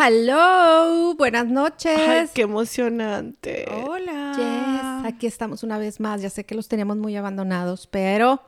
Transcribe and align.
Hello, 0.00 1.16
buenas 1.16 1.48
noches. 1.48 1.98
Ay, 1.98 2.28
qué 2.32 2.42
emocionante. 2.42 3.66
Hola. 3.68 5.02
Yes, 5.02 5.12
aquí 5.12 5.26
estamos 5.26 5.64
una 5.64 5.76
vez 5.76 5.98
más. 5.98 6.22
Ya 6.22 6.30
sé 6.30 6.44
que 6.44 6.54
los 6.54 6.68
teníamos 6.68 6.98
muy 6.98 7.16
abandonados, 7.16 7.88
pero 7.88 8.40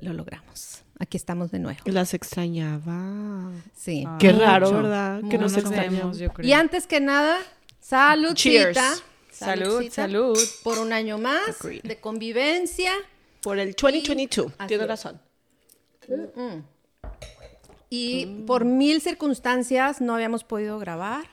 lo 0.00 0.12
logramos. 0.12 0.82
Aquí 0.98 1.16
estamos 1.16 1.52
de 1.52 1.60
nuevo. 1.60 1.78
Las 1.84 2.12
extrañaba. 2.12 3.52
Sí. 3.72 4.04
Qué 4.18 4.32
raro, 4.32 4.72
¿verdad? 4.72 5.20
Que 5.30 5.38
nos 5.38 5.56
extrañamos. 5.56 6.18
yo 6.18 6.30
creo. 6.30 6.48
Y 6.48 6.52
antes 6.52 6.88
que 6.88 6.98
nada, 6.98 7.38
salud, 7.78 8.34
Cheers. 8.34 9.04
Salud, 9.30 9.88
salud. 9.92 10.36
Por 10.64 10.80
un 10.80 10.92
año 10.92 11.18
más 11.18 11.60
Agreed. 11.60 11.84
de 11.84 12.00
convivencia. 12.00 12.90
Por 13.42 13.60
el 13.60 13.76
2022. 13.80 14.52
Así 14.58 14.66
Tienes 14.66 14.82
es. 14.82 14.88
razón. 14.88 15.20
Y 17.94 18.26
Mm. 18.26 18.46
por 18.46 18.64
mil 18.64 19.00
circunstancias 19.00 20.00
no 20.00 20.14
habíamos 20.14 20.42
podido 20.44 20.78
grabar. 20.78 21.24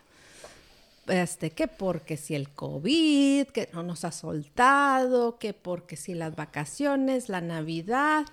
Este, 1.08 1.50
que 1.50 1.68
porque 1.68 2.16
si 2.16 2.36
el 2.36 2.50
COVID, 2.50 3.48
que 3.48 3.70
no 3.74 3.84
nos 3.84 4.06
ha 4.06 4.12
soltado, 4.12 5.38
que 5.40 5.54
porque 5.54 5.96
si 5.98 6.14
las 6.14 6.36
vacaciones, 6.36 7.28
la 7.28 7.42
Navidad. 7.42 8.26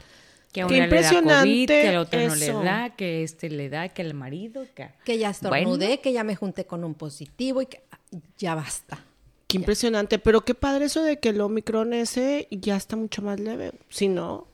Que 0.52 0.62
a 0.62 0.66
Qué 0.66 0.74
una 0.76 0.86
le 0.86 0.90
da 0.90 0.96
impresionante 0.96 1.42
COVID, 1.44 1.66
que 1.68 1.88
a 1.96 2.00
otra 2.00 2.26
no 2.26 2.34
le 2.36 2.46
eso. 2.46 2.62
da, 2.62 2.90
que 2.96 3.22
este 3.22 3.50
le 3.50 3.68
da, 3.68 3.88
que 3.88 4.02
el 4.02 4.14
marido, 4.14 4.64
que... 4.74 4.90
que 5.04 5.18
ya 5.18 5.30
estornudé, 5.30 5.86
Bueno. 5.86 6.02
que 6.02 6.12
ya 6.12 6.24
me 6.24 6.36
junté 6.36 6.64
con 6.66 6.84
un 6.84 6.94
positivo 6.94 7.60
y 7.62 7.66
que 7.66 7.82
ya 8.38 8.54
basta. 8.54 9.04
Qué 9.46 9.56
impresionante. 9.56 10.18
Pero 10.18 10.42
qué 10.44 10.54
padre 10.54 10.86
eso 10.86 11.02
de 11.02 11.18
que 11.18 11.30
el 11.30 11.40
Omicron 11.40 11.92
ese 11.94 12.48
ya 12.50 12.76
está 12.76 12.96
mucho 12.96 13.22
más 13.22 13.40
leve. 13.40 13.72
Si 13.88 14.08
no. 14.08 14.46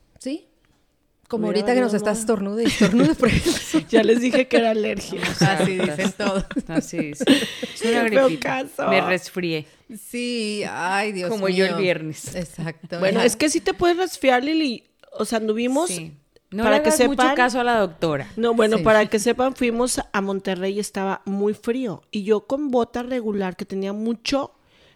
Como 1.29 1.47
ahorita 1.47 1.75
que 1.75 1.81
nos 1.81 1.93
valido 1.93 1.97
está 1.97 2.11
madre. 2.11 2.21
estornude 2.21 2.63
y 2.63 2.67
estornude. 2.67 3.15
por 3.15 3.31
ya 3.89 4.03
les 4.03 4.21
dije 4.21 4.47
que 4.47 4.57
era 4.59 4.71
alergia. 4.71 5.21
Así 5.41 5.79
dicen 5.79 6.13
todos. 6.17 6.45
Así. 6.69 7.13
Es 7.15 7.83
una 7.85 8.03
gripita. 8.05 8.63
caso. 8.67 8.89
Me 8.91 9.01
resfrié. 9.01 9.67
Sí, 9.99 10.63
ay 10.71 11.13
Dios 11.13 11.31
Como 11.31 11.47
mío. 11.47 11.57
yo 11.57 11.67
el 11.67 11.83
viernes. 11.83 12.35
Exacto. 12.35 12.99
Bueno, 12.99 13.21
es 13.21 13.37
que 13.37 13.49
sí 13.49 13.61
te 13.61 13.75
puedes 13.75 13.97
resfriar, 13.97 14.45
Lili. 14.45 14.85
O 15.13 15.25
sea, 15.25 15.39
anduvimos. 15.39 15.89
Sí. 15.91 16.13
No 16.51 16.63
para 16.63 16.77
le 16.77 16.83
que 16.85 16.91
mucho 17.09 17.23
sepan- 17.23 17.35
caso 17.35 17.59
a 17.61 17.65
la 17.65 17.79
doctora. 17.79 18.29
No, 18.37 18.55
bueno, 18.55 18.77
Sí. 18.79 18.85
para 18.85 19.07
que 19.07 19.19
sepan, 19.19 19.57
fuimos 19.57 20.01
a 20.13 20.21
Monterrey 20.21 20.75
y 20.75 20.79
estaba 20.81 21.21
muy 21.25 21.53
frío. 21.53 22.03
Y 22.13 22.23
yo 22.23 22.47
con 22.47 22.71
bota 22.71 23.03
regular, 23.03 23.57
que 23.57 23.65
tenía 23.65 23.93
mucho. 23.93 24.53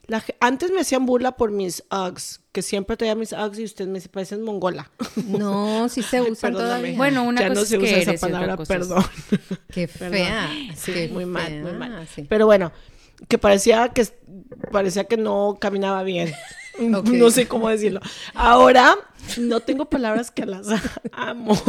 La, 0.08 0.24
antes 0.40 0.70
me 0.72 0.80
hacían 0.80 1.04
burla 1.06 1.36
por 1.36 1.50
mis 1.52 1.84
Uggs, 1.90 2.40
que 2.52 2.62
siempre 2.62 2.96
traía 2.96 3.14
mis 3.14 3.32
Uggs 3.32 3.58
y 3.58 3.64
ustedes 3.64 3.88
me 3.90 4.00
parecen 4.00 4.42
mongola. 4.42 4.90
No, 5.26 5.88
sí 5.90 6.02
se 6.02 6.20
usan 6.22 6.54
todavía. 6.54 6.96
Bueno, 6.96 7.22
una 7.24 7.42
ya 7.42 7.48
cosa 7.48 7.54
no 7.60 7.62
es 7.62 7.68
se 7.68 7.78
que 7.78 7.84
usa 7.84 7.96
esa 7.98 8.10
eres 8.10 8.20
palabra, 8.20 8.56
es- 8.60 8.68
perdón. 8.68 9.04
Qué 9.70 9.86
fea. 9.86 10.48
Sí, 10.74 10.92
qué 10.92 11.08
muy 11.08 11.26
mal, 11.26 11.60
muy 11.62 11.72
mal. 11.72 12.08
sí. 12.14 12.24
Pero 12.28 12.46
bueno, 12.46 12.72
que 13.28 13.36
parecía 13.38 13.90
que 13.90 14.06
parecía 14.72 15.04
que 15.04 15.16
no 15.18 15.58
caminaba 15.60 16.02
bien. 16.02 16.32
No 16.80 17.30
sé 17.32 17.48
cómo 17.48 17.68
decirlo. 17.68 17.98
Ahora 18.34 18.94
no 19.36 19.58
tengo 19.58 19.86
palabras 19.90 20.30
que 20.30 20.46
las 20.46 20.68
amo. 21.10 21.60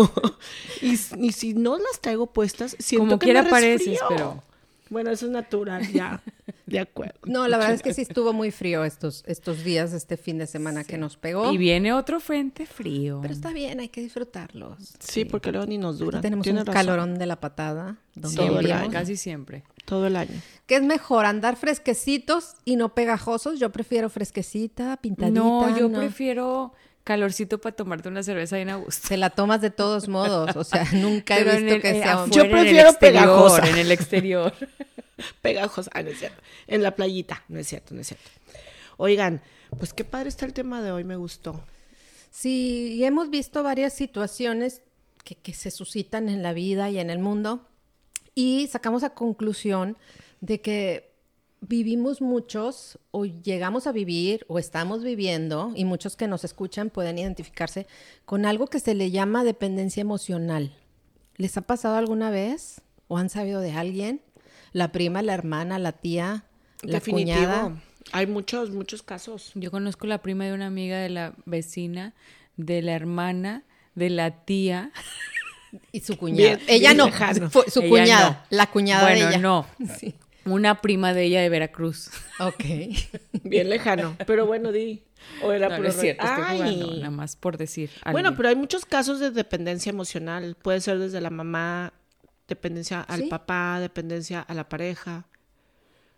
Y, 0.84 0.98
si 0.98 1.56
no 1.56 1.78
las 1.80 2.00
traigo 2.00 2.28
puestas, 2.28 2.76
siento 2.78 3.06
Como 3.08 3.18
que 3.20 3.24
quiera 3.26 3.42
me 3.42 3.50
pareces, 3.50 3.88
resfrío. 3.88 4.06
pero- 4.08 4.44
Bueno, 4.90 5.12
eso 5.12 5.26
es 5.26 5.32
natural, 5.32 5.88
ya. 5.92 6.22
De 6.66 6.80
acuerdo. 6.80 7.20
No, 7.26 7.48
la 7.48 7.58
verdad 7.58 7.74
es 7.74 7.82
que 7.82 7.94
sí 7.94 8.02
estuvo 8.02 8.32
muy 8.32 8.52
frío 8.52 8.84
estos, 8.84 9.24
estos 9.26 9.64
días, 9.64 9.92
este 9.94 10.18
fin 10.18 10.38
de 10.38 10.46
semana 10.46 10.84
que 10.84 10.98
nos 10.98 11.18
pegó. 11.18 11.52
Y 11.52 11.58
viene 11.58 11.94
otro 11.94 12.20
frente 12.20 12.66
frío. 12.68 13.20
Pero 13.22 13.34
está 13.34 13.52
bien, 13.52 13.80
hay 13.80 13.90
que 13.90 14.02
disfrutarlos. 14.02 14.78
Sí, 15.00 15.26
porque 15.26 15.52
luego 15.52 15.66
ni 15.66 15.78
nos 15.80 15.98
dura. 15.98 16.20
Aquí 16.20 16.24
tenemos 16.24 16.44
Tienes 16.44 16.62
un 16.62 16.68
razón. 16.68 16.86
calorón 16.86 17.18
de 17.18 17.26
la 17.26 17.40
patada. 17.40 17.98
Donde 18.14 18.38
Todo 18.38 18.60
el 18.60 18.72
año. 18.72 18.92
Casi 18.92 19.18
siempre. 19.18 19.64
Todo 19.86 20.08
el 20.08 20.16
año. 20.16 20.40
¿Qué 20.68 20.76
es 20.76 20.84
mejor, 20.84 21.26
andar 21.26 21.56
fresquecitos 21.56 22.56
y 22.66 22.76
no 22.76 22.94
pegajosos? 22.94 23.60
Yo 23.60 23.72
prefiero 23.72 24.10
fresquecita, 24.10 24.98
pintadita. 24.98 25.40
No, 25.40 25.76
yo 25.76 25.92
prefiero 25.92 26.74
calorcito 27.10 27.60
para 27.60 27.76
tomarte 27.76 28.08
una 28.08 28.22
cerveza 28.22 28.56
bien 28.58 28.70
a 28.70 28.76
gusto. 28.76 29.08
Se 29.08 29.18
la 29.18 29.32
tomas 29.32 29.62
de 29.62 29.72
todos 29.72 30.08
modos, 30.08 30.56
o 30.56 30.64
sea, 30.64 30.86
nunca 30.94 31.36
he 31.40 31.44
Pero 31.44 31.58
visto 31.58 31.74
el- 31.76 31.82
que 31.82 31.90
eh, 31.90 32.02
sea... 32.04 32.14
afuera, 32.24 32.32
Yo 32.36 32.42
en 32.44 32.46
el 32.46 32.52
prefiero 32.52 32.90
exterior, 32.92 33.24
pegajosa. 33.24 33.68
En 33.70 33.78
el 33.78 33.92
exterior. 33.92 34.54
Pegajos. 35.42 35.90
Ah, 35.94 36.04
no 36.04 36.10
es 36.12 36.20
cierto. 36.20 36.40
En 36.68 36.84
la 36.84 36.96
playita. 36.96 37.44
No 37.48 37.58
es 37.60 37.68
cierto, 37.68 37.96
no 37.96 38.02
es 38.02 38.08
cierto. 38.08 38.30
Oigan, 38.98 39.42
pues 39.80 39.92
qué 39.94 40.04
padre 40.04 40.30
está 40.30 40.46
el 40.46 40.54
tema 40.54 40.84
de 40.84 40.92
hoy, 40.92 41.04
me 41.04 41.16
gustó. 41.16 41.64
Sí, 42.30 42.94
y 42.94 43.04
hemos 43.06 43.32
visto 43.32 43.64
varias 43.64 43.94
situaciones 43.94 44.84
que, 45.24 45.34
que 45.34 45.54
se 45.54 45.72
suscitan 45.72 46.30
en 46.30 46.44
la 46.44 46.54
vida 46.54 46.92
y 46.92 47.00
en 47.00 47.10
el 47.10 47.18
mundo 47.18 47.66
y 48.36 48.68
sacamos 48.72 49.04
a 49.04 49.10
conclusión 49.16 49.98
de 50.42 50.62
que 50.62 51.09
vivimos 51.70 52.20
muchos 52.20 52.98
o 53.12 53.26
llegamos 53.26 53.86
a 53.86 53.92
vivir 53.92 54.44
o 54.50 54.58
estamos 54.58 55.04
viviendo 55.04 55.72
y 55.76 55.86
muchos 55.86 56.16
que 56.18 56.28
nos 56.28 56.44
escuchan 56.44 56.90
pueden 56.90 57.20
identificarse 57.20 57.86
con 58.26 58.46
algo 58.46 58.68
que 58.68 58.80
se 58.80 58.96
le 58.96 59.12
llama 59.12 59.44
dependencia 59.44 60.02
emocional. 60.02 60.74
¿Les 61.38 61.56
ha 61.58 61.62
pasado 61.62 61.96
alguna 61.96 62.32
vez 62.32 62.82
o 63.08 63.18
han 63.20 63.30
sabido 63.30 63.62
de 63.62 63.72
alguien? 63.72 64.22
La 64.74 64.92
prima, 64.92 65.22
la 65.22 65.36
hermana, 65.36 65.78
la 65.78 65.92
tía, 65.92 66.44
la 66.82 66.94
Definitivo. 66.94 67.38
cuñada. 67.38 67.82
Hay 68.14 68.26
muchos, 68.26 68.72
muchos 68.72 69.04
casos. 69.04 69.52
Yo 69.54 69.70
conozco 69.70 70.08
la 70.08 70.24
prima 70.24 70.46
de 70.46 70.54
una 70.54 70.66
amiga 70.66 70.98
de 70.98 71.10
la 71.10 71.36
vecina, 71.46 72.16
de 72.58 72.82
la 72.82 72.94
hermana, 72.94 73.64
de 73.94 74.10
la 74.10 74.44
tía. 74.44 74.92
Y 75.92 76.00
su 76.00 76.18
cuñada. 76.18 76.56
Bien, 76.56 76.60
ella 76.68 76.94
bien 76.94 76.98
no, 76.98 77.52
su 77.68 77.82
Ella 77.82 77.90
cuñada, 77.90 78.30
no. 78.32 78.58
la 78.58 78.72
cuñada 78.72 79.04
bueno, 79.04 79.26
de 79.26 79.30
ella. 79.30 79.38
no. 79.38 79.68
Sí. 80.00 80.16
Una 80.52 80.82
prima 80.82 81.14
de 81.14 81.24
ella 81.26 81.42
de 81.42 81.50
Veracruz. 81.50 82.10
Ok. 82.40 82.64
Bien 83.44 83.70
lejano. 83.70 84.16
Pero 84.26 84.46
bueno, 84.46 84.72
di. 84.72 85.04
O 85.44 85.52
era 85.52 85.68
No, 85.68 85.72
no 85.74 85.78
puro 85.78 85.90
es 85.90 86.00
cierto, 86.00 86.26
estoy 86.26 86.58
jugando, 86.58 86.96
nada 86.96 87.10
más 87.12 87.36
por 87.36 87.58
decir. 87.58 87.90
Bueno, 88.04 88.30
alguien. 88.30 88.36
pero 88.38 88.50
hay 88.50 88.56
muchos 88.56 88.86
casos 88.86 89.20
de 89.20 89.32
dependencia 89.32 89.90
emocional. 89.90 90.56
Puede 90.62 90.80
ser 90.82 90.98
desde 90.98 91.20
la 91.22 91.30
mamá, 91.30 91.92
dependencia 92.48 93.02
al 93.02 93.24
Sí. 93.24 93.28
papá, 93.28 93.80
dependencia 93.82 94.40
a 94.42 94.54
la 94.54 94.70
pareja, 94.70 95.28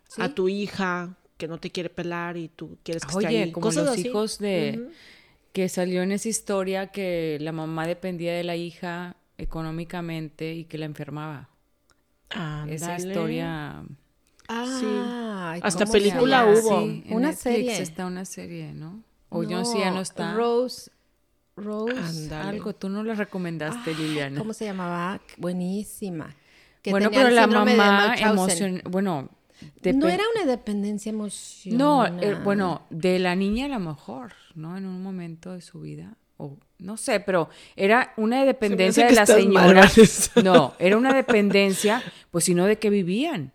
Sí. 0.08 0.22
a 0.22 0.28
tu 0.34 0.48
hija 0.48 1.16
que 1.36 1.48
no 1.48 1.58
te 1.58 1.70
quiere 1.70 1.90
pelar 1.90 2.36
y 2.36 2.48
tú 2.48 2.78
quieres 2.84 3.04
que 3.04 3.10
esté 3.10 3.26
Oye, 3.26 3.42
ahí. 3.44 3.52
como 3.52 3.64
Cosas 3.66 3.84
los 3.86 3.94
así. 3.98 4.08
hijos 4.08 4.38
de 4.38 4.88
que 5.52 5.68
salió 5.68 6.02
en 6.02 6.12
esa 6.12 6.28
historia 6.28 6.86
que 6.86 7.38
la 7.40 7.50
mamá 7.52 7.86
dependía 7.88 8.32
de 8.34 8.44
la 8.44 8.54
hija 8.56 9.16
económicamente 9.36 10.54
y 10.54 10.64
que 10.64 10.78
la 10.78 10.86
enfermaba. 10.86 11.48
Esa 12.30 12.94
Ándale. 12.94 13.08
historia. 13.08 13.82
Ah, 14.48 15.56
Hasta 15.62 15.84
¿cómo 15.84 15.92
se 15.92 15.98
película 15.98 16.46
hubo. 16.46 16.80
Sí, 16.80 17.04
en 17.06 17.16
Una 17.16 17.28
Netflix 17.28 17.42
serie. 17.42 17.82
Está 17.82 18.06
una 18.06 18.24
serie, 18.24 18.72
¿no? 18.72 19.02
O 19.28 19.42
yo 19.42 19.64
sí 19.64 19.78
ya 19.78 19.90
no 19.90 20.00
está. 20.00 20.34
Rose. 20.34 20.90
Rose. 21.56 21.96
Ándale. 21.96 22.48
Algo, 22.48 22.74
tú 22.74 22.88
no 22.88 23.02
la 23.02 23.14
recomendaste, 23.14 23.94
Liliana. 23.94 24.38
¿Cómo 24.38 24.52
se 24.52 24.64
llamaba? 24.64 25.20
Buenísima. 25.36 26.34
Que 26.82 26.90
bueno, 26.90 27.10
tenía 27.10 27.24
pero 27.24 27.34
la 27.34 27.46
mamá 27.46 28.14
emocional. 28.18 28.82
Bueno, 28.90 29.28
No 29.84 30.08
era 30.08 30.24
una 30.34 30.50
dependencia 30.50 31.10
emocional. 31.10 31.78
No, 31.78 32.06
eh, 32.20 32.36
bueno, 32.42 32.82
de 32.90 33.18
la 33.18 33.36
niña 33.36 33.66
a 33.66 33.68
lo 33.68 33.78
mejor, 33.78 34.32
¿no? 34.54 34.76
En 34.76 34.86
un 34.86 35.02
momento 35.02 35.52
de 35.52 35.60
su 35.60 35.80
vida. 35.80 36.16
O 36.38 36.58
no 36.78 36.96
sé, 36.96 37.20
pero 37.20 37.48
era 37.76 38.12
una 38.16 38.44
dependencia 38.44 39.06
de 39.06 39.12
la 39.12 39.26
señora. 39.26 39.88
No, 40.42 40.74
era 40.78 40.96
una 40.96 41.14
dependencia, 41.14 42.02
pues 42.30 42.44
sino 42.44 42.66
de 42.66 42.78
que 42.78 42.90
vivían. 42.90 43.52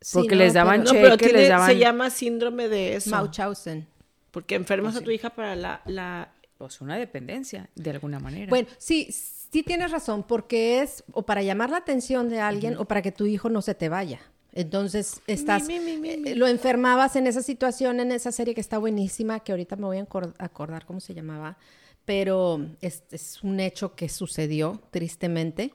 Sí, 0.00 0.18
porque 0.18 0.34
no, 0.36 0.42
les 0.42 0.52
daban 0.54 0.80
pero- 0.82 0.92
No, 0.94 1.00
pero 1.00 1.16
cheque, 1.16 1.24
tiene- 1.26 1.40
les 1.40 1.48
daban. 1.48 1.68
se 1.68 1.78
llama 1.78 2.10
síndrome 2.10 2.68
de 2.68 2.96
eso. 2.96 3.16
Munchausen. 3.16 3.86
Porque 4.30 4.54
enfermas 4.56 4.96
a 4.96 5.00
tu 5.00 5.10
hija 5.10 5.30
para 5.30 5.54
la, 5.56 5.80
la... 5.86 6.32
Pues 6.58 6.80
una 6.80 6.96
dependencia, 6.96 7.68
de 7.74 7.90
alguna 7.90 8.18
manera. 8.20 8.48
Bueno, 8.48 8.68
sí, 8.78 9.08
sí 9.12 9.62
tienes 9.62 9.90
razón, 9.90 10.22
porque 10.22 10.82
es 10.82 11.04
o 11.12 11.22
para 11.22 11.42
llamar 11.42 11.70
la 11.70 11.78
atención 11.78 12.28
de 12.28 12.40
alguien 12.40 12.76
o 12.78 12.84
para 12.84 13.02
que 13.02 13.12
tu 13.12 13.26
hijo 13.26 13.48
no 13.50 13.60
se 13.62 13.74
te 13.74 13.88
vaya. 13.88 14.20
Entonces, 14.52 15.20
estás, 15.26 15.66
Mi, 15.66 15.80
mi, 15.80 15.96
mi, 15.96 15.98
mi, 15.98 16.16
mi. 16.18 16.30
eh, 16.30 16.36
lo 16.36 16.46
enfermabas 16.46 17.16
en 17.16 17.26
esa 17.26 17.42
situación, 17.42 17.98
en 17.98 18.12
esa 18.12 18.30
serie 18.30 18.54
que 18.54 18.60
está 18.60 18.78
buenísima, 18.78 19.40
que 19.40 19.50
ahorita 19.50 19.74
me 19.76 19.84
voy 19.86 19.98
a 19.98 20.06
acor- 20.08 20.34
acordar 20.38 20.86
cómo 20.86 21.00
se 21.00 21.12
llamaba, 21.12 21.58
pero 22.04 22.64
es, 22.80 23.02
es 23.10 23.42
un 23.42 23.58
hecho 23.58 23.94
que 23.96 24.08
sucedió, 24.08 24.80
tristemente. 24.92 25.72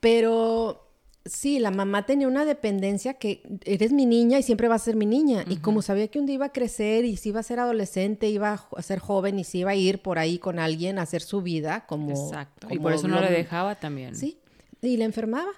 Pero 0.00 0.88
sí, 1.24 1.58
la 1.58 1.70
mamá 1.70 2.04
tenía 2.06 2.26
una 2.28 2.44
dependencia 2.44 3.14
que 3.14 3.42
eres 3.64 3.92
mi 3.92 4.06
niña 4.06 4.38
y 4.38 4.42
siempre 4.42 4.68
va 4.68 4.74
a 4.74 4.78
ser 4.78 4.96
mi 4.96 5.06
niña. 5.06 5.44
Y 5.48 5.56
como 5.58 5.82
sabía 5.82 6.08
que 6.08 6.18
un 6.18 6.26
día 6.26 6.34
iba 6.34 6.46
a 6.46 6.52
crecer 6.52 7.04
y 7.04 7.16
si 7.16 7.28
iba 7.30 7.40
a 7.40 7.42
ser 7.44 7.60
adolescente, 7.60 8.28
iba 8.28 8.52
a 8.76 8.82
ser 8.82 8.98
joven 8.98 9.38
y 9.38 9.44
si 9.44 9.58
iba 9.60 9.70
a 9.70 9.74
ir 9.76 10.00
por 10.02 10.18
ahí 10.18 10.38
con 10.38 10.58
alguien 10.58 10.98
a 10.98 11.02
hacer 11.02 11.22
su 11.22 11.42
vida, 11.42 11.84
como... 11.86 12.10
Exacto. 12.10 12.68
Y 12.70 12.78
por 12.78 12.92
eso 12.92 13.08
no 13.08 13.16
lo- 13.16 13.22
le 13.22 13.30
dejaba 13.30 13.76
también. 13.76 14.16
Sí, 14.16 14.38
y 14.82 14.96
la 14.96 15.04
enfermaba. 15.04 15.50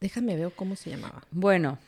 Déjame 0.00 0.36
ver 0.36 0.52
cómo 0.54 0.76
se 0.76 0.90
llamaba. 0.90 1.22
Bueno, 1.30 1.78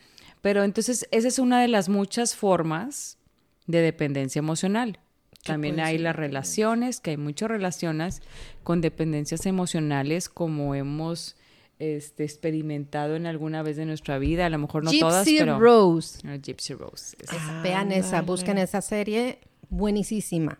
pero 0.42 0.64
entonces 0.64 1.06
esa 1.10 1.28
es 1.28 1.38
una 1.38 1.60
de 1.60 1.68
las 1.68 1.88
muchas 1.88 2.34
formas 2.34 3.18
de 3.66 3.80
dependencia 3.82 4.38
emocional. 4.40 4.98
También 5.44 5.80
hay 5.80 5.96
las 5.96 6.16
relaciones, 6.16 7.00
que 7.00 7.10
hay 7.10 7.16
muchas 7.16 7.48
relaciones 7.50 8.20
con 8.62 8.80
dependencias 8.80 9.46
emocionales, 9.46 10.28
como 10.28 10.74
hemos 10.74 11.36
este, 11.80 12.22
experimentado 12.24 13.16
en 13.16 13.26
alguna 13.26 13.62
vez 13.62 13.76
de 13.76 13.86
nuestra 13.86 14.18
vida, 14.18 14.46
a 14.46 14.50
lo 14.50 14.58
mejor 14.58 14.84
no 14.84 14.90
Gypsy 14.92 15.00
todas, 15.00 15.26
pero... 15.26 15.58
Rose. 15.58 16.20
No, 16.22 16.36
Gypsy 16.40 16.74
Rose. 16.74 17.16
es- 17.20 17.32
Esa- 17.32 17.62
vean 17.62 17.90
esa, 17.90 18.18
Ándale. 18.18 18.26
busquen 18.26 18.58
esa 18.58 18.80
serie, 18.80 19.38
buenísima. 19.68 20.58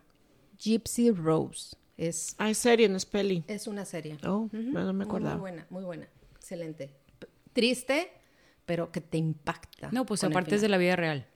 Gypsy 0.59 1.11
Rose. 1.13 1.77
Es, 1.97 2.35
Ah, 2.39 2.51
es 2.51 2.59
serie, 2.59 2.89
no 2.89 2.97
es 2.97 3.05
peli. 3.07 3.45
es 3.47 3.67
una 3.67 3.85
serie. 3.85 4.17
Oh, 4.25 4.49
no 4.53 4.93
me 4.93 5.05
acordaba. 5.05 5.35
Muy 5.37 5.41
buena, 5.43 5.67
muy 5.71 5.85
buena. 5.85 6.09
Excelente. 6.37 6.91
P- 7.19 7.27
Triste, 7.53 8.11
pero 8.65 8.91
que 8.91 9.01
te 9.03 9.19
impacta. 9.19 9.91
No, 9.93 10.07
pues 10.07 10.25
aparte 10.25 10.55
es 10.55 10.63
de 10.63 10.69
la 10.71 10.79
vida 10.79 10.97
real. 10.97 11.27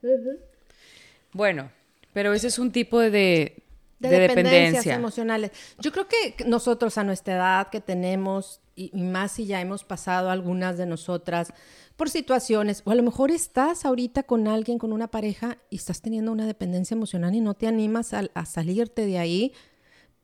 Bueno, 1.33 1.71
pero 2.13 2.33
ese 2.33 2.47
es 2.47 2.59
un 2.59 2.71
tipo 2.73 2.99
de, 3.01 3.63
de, 4.09 4.15
de, 4.17 4.21
dependencias 4.29 4.55
dependencia. 4.63 4.95
emocionales. 4.95 5.51
Yo 5.79 5.93
creo 5.93 6.07
que 6.09 6.45
nosotros 6.47 6.99
a 6.99 7.05
nuestra 7.05 7.35
edad 7.35 7.69
que 7.69 7.81
tenemos, 7.81 8.61
y, 8.77 8.91
y 8.93 9.03
más 9.03 9.33
si 9.33 9.47
ya 9.47 9.61
hemos 9.61 9.85
pasado 9.85 10.31
algunas 10.31 10.77
de 10.79 10.87
nosotras 10.87 11.53
por 11.97 12.11
situaciones, 12.11 12.83
o 12.85 12.91
a 12.91 12.95
lo 12.95 13.03
mejor 13.03 13.31
estás 13.31 13.85
ahorita 13.85 14.25
con 14.25 14.49
alguien, 14.49 14.79
con 14.79 14.93
una 14.93 15.09
pareja, 15.09 15.59
y 15.71 15.77
estás 15.77 16.01
teniendo 16.01 16.33
una 16.33 16.47
dependencia 16.47 16.95
emocional 16.95 17.35
y 17.35 17.41
no 17.41 17.55
te 17.55 17.67
animas 17.67 18.15
a, 18.15 18.25
a 18.35 18.45
salirte 18.47 19.07
de 19.07 19.19
ahí 19.19 19.53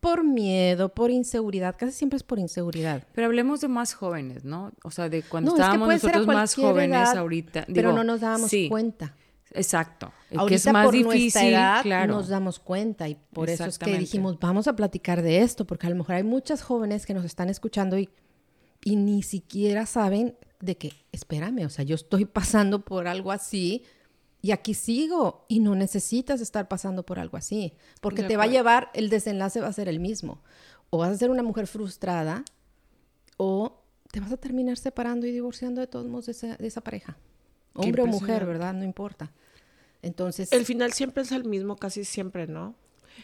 por 0.01 0.23
miedo, 0.23 0.89
por 0.89 1.11
inseguridad, 1.11 1.75
casi 1.77 1.91
siempre 1.91 2.17
es 2.17 2.23
por 2.23 2.39
inseguridad. 2.39 3.03
Pero 3.13 3.27
hablemos 3.27 3.61
de 3.61 3.67
más 3.67 3.93
jóvenes, 3.93 4.43
¿no? 4.43 4.71
O 4.83 4.89
sea, 4.89 5.09
de 5.09 5.21
cuando 5.21 5.51
No, 5.51 5.55
es 5.55 5.59
que 5.59 5.61
estábamos 5.61 5.93
nosotros 5.93 6.27
más 6.27 6.55
jóvenes 6.55 7.09
edad, 7.09 7.17
ahorita. 7.17 7.67
pero 7.71 7.93
no 7.93 8.03
nos 8.03 8.19
dábamos 8.19 8.49
sí, 8.49 8.67
cuenta. 8.67 9.15
Exacto. 9.53 10.11
Ahorita 10.35 10.47
que 10.47 10.55
es 10.55 10.73
más 10.73 10.85
por 10.85 10.93
difícil, 10.93 11.19
nuestra 11.19 11.47
edad 11.47 11.81
claro. 11.81 12.13
nos 12.13 12.29
damos 12.29 12.59
cuenta 12.59 13.09
y 13.09 13.15
por 13.33 13.49
eso 13.49 13.65
es 13.65 13.77
que 13.77 13.97
dijimos, 13.97 14.39
vamos 14.39 14.67
a 14.67 14.75
platicar 14.75 15.21
de 15.21 15.39
esto, 15.39 15.65
porque 15.65 15.87
a 15.87 15.89
lo 15.89 15.95
mejor 15.95 16.15
hay 16.15 16.23
muchas 16.23 16.61
jóvenes 16.61 17.05
que 17.05 17.13
nos 17.13 17.25
están 17.25 17.49
escuchando 17.49 17.97
y, 17.97 18.09
y 18.83 18.95
ni 18.95 19.23
siquiera 19.23 19.85
saben 19.85 20.35
de 20.59 20.77
que, 20.77 20.93
espérame, 21.11 21.65
o 21.65 21.69
sea, 21.69 21.83
yo 21.83 21.95
estoy 21.95 22.25
pasando 22.25 22.85
por 22.85 23.07
algo 23.07 23.31
así 23.31 23.83
y 24.41 24.51
aquí 24.51 24.73
sigo 24.73 25.45
y 25.47 25.59
no 25.59 25.75
necesitas 25.75 26.41
estar 26.41 26.67
pasando 26.67 27.03
por 27.03 27.19
algo 27.19 27.37
así, 27.37 27.73
porque 27.99 28.23
te 28.23 28.37
va 28.37 28.43
a 28.43 28.47
llevar, 28.47 28.89
el 28.93 29.09
desenlace 29.09 29.61
va 29.61 29.67
a 29.67 29.73
ser 29.73 29.87
el 29.87 29.99
mismo. 29.99 30.41
O 30.89 30.97
vas 30.97 31.11
a 31.11 31.17
ser 31.17 31.29
una 31.29 31.43
mujer 31.43 31.67
frustrada 31.67 32.43
o 33.37 33.81
te 34.11 34.19
vas 34.19 34.31
a 34.31 34.37
terminar 34.37 34.77
separando 34.77 35.25
y 35.25 35.31
divorciando 35.31 35.79
de 35.79 35.87
todos 35.87 36.07
modos 36.07 36.25
de 36.25 36.31
esa, 36.33 36.55
de 36.57 36.67
esa 36.67 36.81
pareja. 36.81 37.17
Qué 37.73 37.81
Hombre 37.87 38.01
o 38.03 38.07
mujer. 38.07 38.45
¿verdad? 38.45 38.73
No 38.73 38.83
importa. 38.83 39.31
Entonces, 40.01 40.51
El 40.51 40.65
final 40.65 40.93
siempre 40.93 41.23
es 41.23 41.31
el 41.31 41.43
mismo, 41.45 41.75
casi 41.75 42.03
siempre, 42.05 42.47
¿no? 42.47 42.75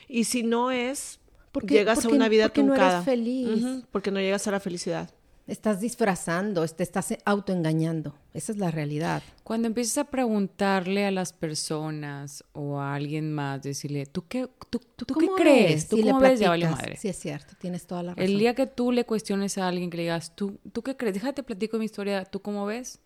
Y 0.08 0.26
si 0.26 0.44
no 0.44 0.72
es, 0.72 1.20
Porque- 1.52 1.74
llegas 1.74 2.00
porque- 2.00 2.14
a 2.14 2.16
una 2.16 2.30
vida 2.30 2.46
porque 2.50 2.64
no 2.64 2.74
eres 2.76 2.84
truncada. 2.86 3.04
feliz. 3.04 3.64
Ujú, 3.64 3.84
porque 3.92 4.12
no 4.12 4.20
llegas 4.20 4.48
a 4.48 4.52
la 4.52 4.60
felicidad. 4.60 5.10
estás 5.48 5.80
disfrazando, 5.80 6.68
te 6.68 6.84
estás 6.84 7.16
autoengañando. 7.24 8.14
Esa 8.34 8.52
es 8.52 8.58
la 8.58 8.70
realidad. 8.70 9.24
Cuando 9.46 9.68
empiezas 9.70 9.98
a 10.00 10.04
preguntarle 10.04 11.06
a 11.06 11.12
las 11.12 11.32
personas 11.32 12.44
o 12.52 12.82
a 12.82 12.94
alguien 12.94 13.32
más, 13.32 13.62
decirle, 13.64 14.06
¿tú 14.08 14.26
qué, 14.28 14.50
tú, 14.70 14.82
tú 14.98 15.06
qué 15.06 15.14
¿Cómo 15.28 15.36
crees? 15.38 15.88
¿Tú 15.88 15.96
le 15.96 16.04
cómo 16.12 16.20
ves? 16.20 16.42
Ya 16.42 16.50
vale 16.50 16.68
madre. 16.68 16.98
Sí, 16.98 17.08
es 17.08 17.18
cierto, 17.18 17.54
tienes 17.58 17.88
toda 17.88 18.04
la 18.04 18.14
razón. 18.14 18.26
El 18.30 18.38
día 18.40 18.56
que 18.56 18.68
tú 18.68 18.92
le 18.92 19.06
cuestiones 19.06 19.58
a 19.58 19.70
alguien 19.70 19.90
que 19.90 19.96
le 19.96 20.04
digas, 20.04 20.36
¿tú, 20.36 20.60
¿tú 20.74 20.82
qué 20.82 20.98
crees? 20.98 21.14
Déjate 21.14 21.44
platico 21.44 21.78
mi 21.78 21.86
historia, 21.86 22.26
¿tú 22.26 22.42
cómo 22.42 22.66
ves? 22.66 23.00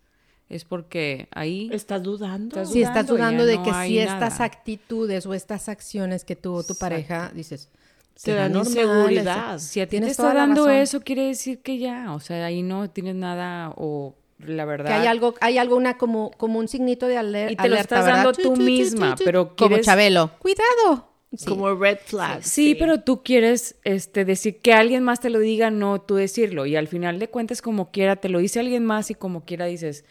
Es 0.48 0.64
porque 0.64 1.28
ahí... 1.32 1.70
¿Estás 1.72 2.02
dudando? 2.02 2.56
Estás 2.56 2.72
Si 2.72 2.82
estás 2.82 3.06
dudando, 3.06 3.46
de 3.46 3.56
no 3.56 3.62
que 3.62 3.72
si 3.86 3.98
estas 3.98 4.32
nada. 4.34 4.44
actitudes 4.44 5.24
o 5.26 5.32
estas 5.34 5.68
acciones 5.68 6.24
que 6.24 6.36
tuvo 6.36 6.62
tu 6.62 6.74
Exacto. 6.74 6.80
pareja, 6.80 7.30
dices, 7.34 7.70
Te 8.14 8.20
¿será 8.20 8.42
dan 8.42 8.52
normal? 8.52 8.68
inseguridad. 8.72 9.58
Si 9.58 9.80
a 9.80 9.86
ti 9.86 9.86
te 9.86 9.90
tienes 9.92 10.10
está 10.10 10.34
dando 10.34 10.68
eso, 10.68 11.00
quiere 11.00 11.26
decir 11.28 11.60
que 11.60 11.78
ya, 11.78 12.12
o 12.12 12.20
sea, 12.20 12.44
ahí 12.44 12.62
no 12.62 12.90
tienes 12.90 13.14
nada 13.14 13.72
o 13.76 14.14
la 14.38 14.64
verdad... 14.66 14.88
Que 14.88 14.94
hay 14.94 15.06
algo, 15.06 15.34
hay 15.40 15.56
algo 15.56 15.76
una 15.76 15.96
como, 15.96 16.30
como 16.32 16.58
un 16.58 16.68
signito 16.68 17.06
de 17.06 17.16
aler- 17.16 17.50
Y 17.52 17.56
te 17.56 17.62
alerta, 17.62 17.68
lo 17.68 17.76
estás 17.80 18.04
¿verdad? 18.04 18.24
dando 18.24 18.32
tú 18.32 18.56
misma, 18.62 19.14
pero 19.24 19.54
Como 19.56 19.68
quieres- 19.68 19.86
Chabelo. 19.86 20.32
¡Cuidado! 20.38 21.08
Sí. 21.34 21.46
Como 21.46 21.74
red 21.74 21.96
flag. 22.04 22.42
Sí, 22.44 22.74
pero 22.78 23.00
tú 23.00 23.22
quieres 23.22 23.76
este, 23.84 24.26
decir 24.26 24.58
que 24.60 24.74
alguien 24.74 25.02
más 25.02 25.18
te 25.20 25.30
lo 25.30 25.38
diga, 25.38 25.70
no 25.70 25.98
tú 26.02 26.16
decirlo. 26.16 26.66
Y 26.66 26.76
al 26.76 26.88
final 26.88 27.18
de 27.18 27.28
cuentas, 27.28 27.62
como 27.62 27.90
quiera, 27.90 28.16
te 28.16 28.28
lo 28.28 28.38
dice 28.40 28.60
alguien 28.60 28.84
más 28.84 29.10
y 29.10 29.14
como 29.14 29.46
quiera 29.46 29.64
dices, 29.64 30.04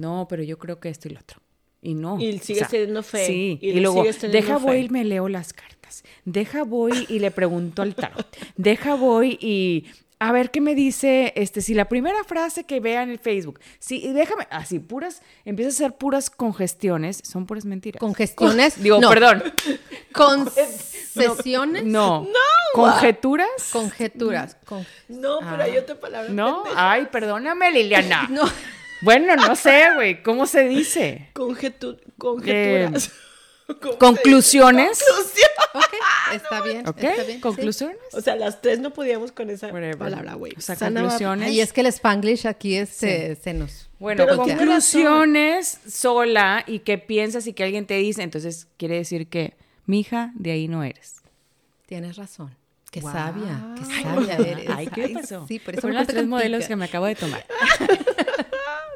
no, 0.00 0.26
pero 0.28 0.42
yo 0.42 0.58
creo 0.58 0.80
que 0.80 0.88
esto 0.88 1.08
y 1.08 1.12
lo 1.12 1.20
otro. 1.20 1.40
Y 1.82 1.94
no. 1.94 2.18
Y 2.20 2.38
sigues 2.38 2.68
teniendo 2.68 3.02
fe, 3.02 3.26
Sí, 3.26 3.58
y 3.60 3.80
luego, 3.80 4.00
sigues 4.00 4.18
teniendo 4.18 4.46
deja 4.46 4.58
voy 4.58 4.76
fe. 4.78 4.84
y 4.84 4.88
me 4.88 5.04
leo 5.04 5.28
las 5.28 5.52
cartas. 5.52 6.02
Deja 6.24 6.62
voy 6.64 7.06
y 7.08 7.18
le 7.18 7.30
pregunto 7.30 7.82
al 7.82 7.94
tarot. 7.94 8.26
Deja 8.56 8.94
voy 8.94 9.36
y 9.40 9.84
a 10.18 10.32
ver 10.32 10.50
qué 10.50 10.62
me 10.62 10.74
dice, 10.74 11.34
este, 11.36 11.60
si 11.60 11.74
la 11.74 11.86
primera 11.86 12.24
frase 12.24 12.64
que 12.64 12.80
vea 12.80 13.02
en 13.02 13.10
el 13.10 13.18
Facebook, 13.18 13.60
sí, 13.78 14.00
y 14.02 14.12
déjame, 14.14 14.46
así, 14.50 14.78
puras, 14.78 15.20
empieza 15.44 15.68
a 15.68 15.72
hacer 15.72 15.98
puras 15.98 16.30
congestiones, 16.30 17.20
son 17.22 17.44
puras 17.44 17.66
mentiras. 17.66 18.00
Congestiones. 18.00 18.82
Digo, 18.82 19.00
no, 19.00 19.10
perdón. 19.10 19.42
Concesiones. 20.12 21.84
No. 21.84 22.26
¿Conjeturas? 22.72 23.48
Conjeturas. 23.72 24.56
Con- 24.64 24.86
No, 25.08 25.38
pero 25.40 25.62
hay 25.62 25.76
otra 25.76 25.94
palabra. 26.00 26.30
No, 26.30 26.64
ay, 26.74 27.06
perdóname, 27.12 27.70
Liliana. 27.70 28.26
No. 28.30 28.42
Bueno, 29.02 29.36
no 29.36 29.54
sé, 29.56 29.82
güey, 29.94 30.22
¿cómo 30.22 30.46
se 30.46 30.68
dice? 30.68 31.30
Conjetu- 31.34 32.00
conjeturas. 32.18 33.10
¿Cómo 33.66 33.92
se 33.92 33.98
¿Conclusiones? 33.98 35.02
Conclusión. 35.02 35.50
Está 36.34 36.60
bien. 36.60 36.86
¿Ok? 36.86 36.98
Está 37.02 37.22
bien, 37.22 37.36
sí. 37.36 37.40
¿Conclusiones? 37.40 37.96
O 38.12 38.20
sea, 38.20 38.36
las 38.36 38.60
tres 38.60 38.78
no 38.78 38.92
podíamos 38.92 39.32
con 39.32 39.48
esa 39.48 39.68
Whatever. 39.68 39.96
palabra, 39.96 40.34
güey. 40.34 40.52
O 40.56 40.60
sea, 40.60 40.76
Sana- 40.76 41.00
conclusiones. 41.00 41.50
Y 41.50 41.60
es 41.60 41.72
que 41.72 41.80
el 41.80 41.86
Spanglish 41.86 42.46
aquí 42.46 42.76
es, 42.76 42.90
se, 42.90 43.36
se 43.36 43.54
nos... 43.54 43.88
Bueno, 43.98 44.24
Pero 44.26 44.36
conclusiones 44.36 45.78
sola 45.88 46.62
y 46.66 46.80
que 46.80 46.98
piensas 46.98 47.46
y 47.46 47.54
que 47.54 47.64
alguien 47.64 47.86
te 47.86 47.94
dice, 47.94 48.22
entonces 48.22 48.68
quiere 48.76 48.96
decir 48.96 49.28
que, 49.28 49.56
mija, 49.86 50.32
de 50.34 50.50
ahí 50.52 50.68
no 50.68 50.84
eres. 50.84 51.22
Tienes 51.86 52.16
razón. 52.16 52.54
Qué 52.90 53.00
sabia, 53.00 53.74
qué 53.76 53.82
Ay, 53.90 54.02
sabia 54.02 54.34
eres. 54.36 54.66
Ay, 54.68 54.86
¿qué 54.88 55.08
pasó? 55.08 55.46
Sí, 55.48 55.58
por 55.58 55.72
eso 55.74 55.80
Fueron 55.80 55.94
me 55.94 56.00
las 56.00 56.06
cuenta 56.06 56.12
tres 56.12 56.26
modelos 56.28 56.66
que 56.66 56.76
me 56.76 56.84
acabo 56.84 57.06
de 57.06 57.14
tomar. 57.14 57.44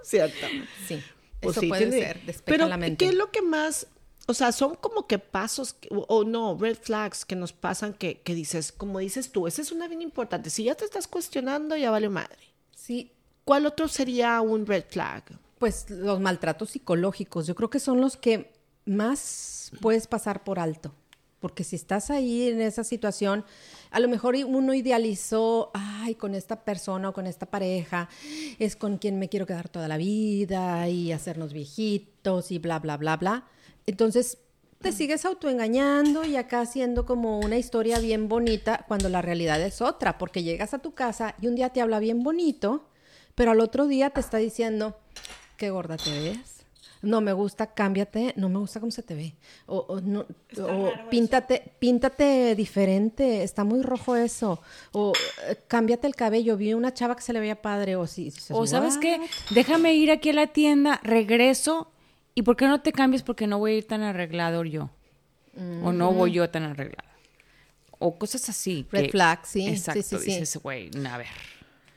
Cierto. 0.03 0.47
Sí, 0.87 1.03
Pues 1.41 1.55
eso 1.57 1.61
sí, 1.61 1.69
puede 1.69 1.87
tiene- 1.89 2.07
ser. 2.07 2.43
Pero, 2.45 2.67
la 2.67 2.77
mente. 2.77 3.05
¿qué 3.05 3.11
es 3.11 3.15
lo 3.15 3.31
que 3.31 3.43
más? 3.43 3.87
O 4.27 4.35
sea, 4.35 4.53
son 4.53 4.75
como 4.75 5.07
que 5.07 5.19
pasos, 5.19 5.77
o 5.91 6.25
no, 6.25 6.57
red 6.61 6.77
flags 6.77 7.25
que 7.25 7.35
nos 7.37 7.53
pasan 7.53 7.95
que, 7.95 8.21
que 8.21 8.35
dices, 8.35 8.73
como 8.73 8.99
dices 8.99 9.33
tú, 9.33 9.47
esa 9.47 9.63
es 9.63 9.73
una 9.73 9.89
bien 9.89 10.03
importante. 10.03 10.51
Si 10.51 10.65
ya 10.65 10.75
te 10.75 10.85
estás 10.85 11.09
cuestionando, 11.09 11.77
ya 11.77 11.91
vale 11.91 12.09
madre. 12.09 12.39
Sí, 12.77 13.13
¿Cuál 13.45 13.65
otro 13.65 13.89
sería 13.89 14.41
un 14.43 14.67
red 14.67 14.85
flag? 14.89 15.25
pues 15.59 15.89
los 15.91 16.21
maltratos 16.21 16.71
psicológicos, 16.71 17.47
yo 17.47 17.55
creo 17.57 17.71
que 17.71 17.81
son 17.81 18.01
los 18.01 18.17
que 18.17 18.53
más 18.85 19.73
puedes 19.81 20.07
pasar 20.07 20.45
por 20.45 20.59
alto. 20.59 20.93
Porque 21.41 21.63
si 21.63 21.77
estás 21.77 22.11
ahí 22.11 22.49
en 22.49 22.61
esa 22.61 22.83
situación, 22.83 23.45
a 23.91 24.01
lo 24.01 24.09
mejor 24.09 24.35
uno 24.35 24.75
idealizó, 24.75 25.71
ay, 25.73 26.15
con 26.17 26.35
esta 26.35 26.65
persona 26.65 27.11
o 27.11 27.13
con 27.13 27.27
esta 27.27 27.47
pareja, 27.47 28.09
es 28.59 28.75
con 28.75 28.99
quien 28.99 29.19
me 29.19 29.29
quiero 29.29 29.47
quedar 29.47 29.69
toda 29.69 29.89
la 29.89 29.97
vida 29.97 30.89
y 30.89 31.13
hacernos 31.13 31.53
viejitos 31.53 32.51
y 32.51 32.59
bla, 32.59 32.81
bla, 32.81 32.97
bla, 32.97 33.17
bla. 33.17 33.47
Entonces, 33.87 34.39
te 34.81 34.93
sigues 34.93 35.25
autoengañando 35.25 36.25
y 36.25 36.37
acá 36.37 36.61
haciendo 36.61 37.05
como 37.05 37.41
una 37.41 37.57
historia 37.57 37.99
bien 37.99 38.29
bonita 38.29 38.85
cuando 38.87 39.09
la 39.09 39.23
realidad 39.23 39.61
es 39.61 39.81
otra, 39.81 40.19
porque 40.19 40.43
llegas 40.43 40.73
a 40.75 40.79
tu 40.79 40.95
casa 40.95 41.35
y 41.41 41.49
un 41.49 41.57
día 41.57 41.71
te 41.71 41.81
habla 41.81 41.99
bien 41.99 42.23
bonito, 42.23 42.89
pero 43.35 43.51
al 43.51 43.61
otro 43.61 43.87
día 43.87 44.11
te 44.11 44.21
está 44.21 44.39
diciendo, 44.39 44.97
qué 45.57 45.71
gorda 45.71 45.97
te 45.97 46.11
ves. 46.11 46.58
No 47.03 47.21
me 47.21 47.33
gusta, 47.33 47.75
cámbiate, 47.75 48.33
no 48.37 48.49
me 48.49 48.59
gusta 48.59 48.81
cómo 48.81 48.91
se 48.91 49.03
te 49.03 49.15
ve. 49.15 49.35
O, 49.67 49.79
o 49.89 50.01
no, 50.01 50.27
o 50.61 50.91
píntate, 51.11 51.73
píntate 51.79 52.55
diferente, 52.57 53.43
está 53.45 53.63
muy 53.65 53.83
rojo 53.83 54.17
eso. 54.17 54.61
O 54.93 55.13
eh, 55.49 55.57
cámbiate 55.69 56.07
el 56.09 56.15
cabello, 56.17 56.57
vi 56.57 56.75
una 56.75 56.93
chava 56.93 57.15
que 57.15 57.23
se 57.23 57.33
le 57.33 57.41
veía 57.41 57.63
padre. 57.63 57.95
O 57.97 58.07
si, 58.07 58.25
dices, 58.25 58.51
O 58.51 58.67
sabes 58.67 58.95
"What?". 58.95 59.01
qué, 59.03 59.21
déjame 59.51 59.95
ir 59.95 60.11
aquí 60.11 60.31
a 60.31 60.33
la 60.33 60.49
tienda, 60.49 61.01
regreso, 61.05 61.91
¿y 62.35 62.43
por 62.43 62.57
qué 62.57 62.67
no 62.67 62.81
te 62.81 62.93
cambias? 62.93 63.23
Porque 63.23 63.47
no 63.47 63.59
voy 63.59 63.73
a 63.73 63.77
ir 63.79 63.87
tan 63.87 64.03
arreglado 64.03 64.65
yo. 64.65 64.91
O 65.85 65.93
no 65.93 66.13
voy 66.13 66.33
yo 66.33 66.49
tan 66.51 66.63
arreglada. 66.65 67.09
O 68.01 68.17
cosas 68.17 68.49
así. 68.49 68.87
Red 68.93 69.07
que- 69.07 69.11
flag, 69.11 69.41
sí, 69.45 69.63
sí, 69.63 69.69
Exacto, 69.71 70.03
sí, 70.03 70.19
sí. 70.19 70.25
dices, 70.39 70.57
güey, 70.63 70.91
a 71.09 71.19
ver. 71.19 71.27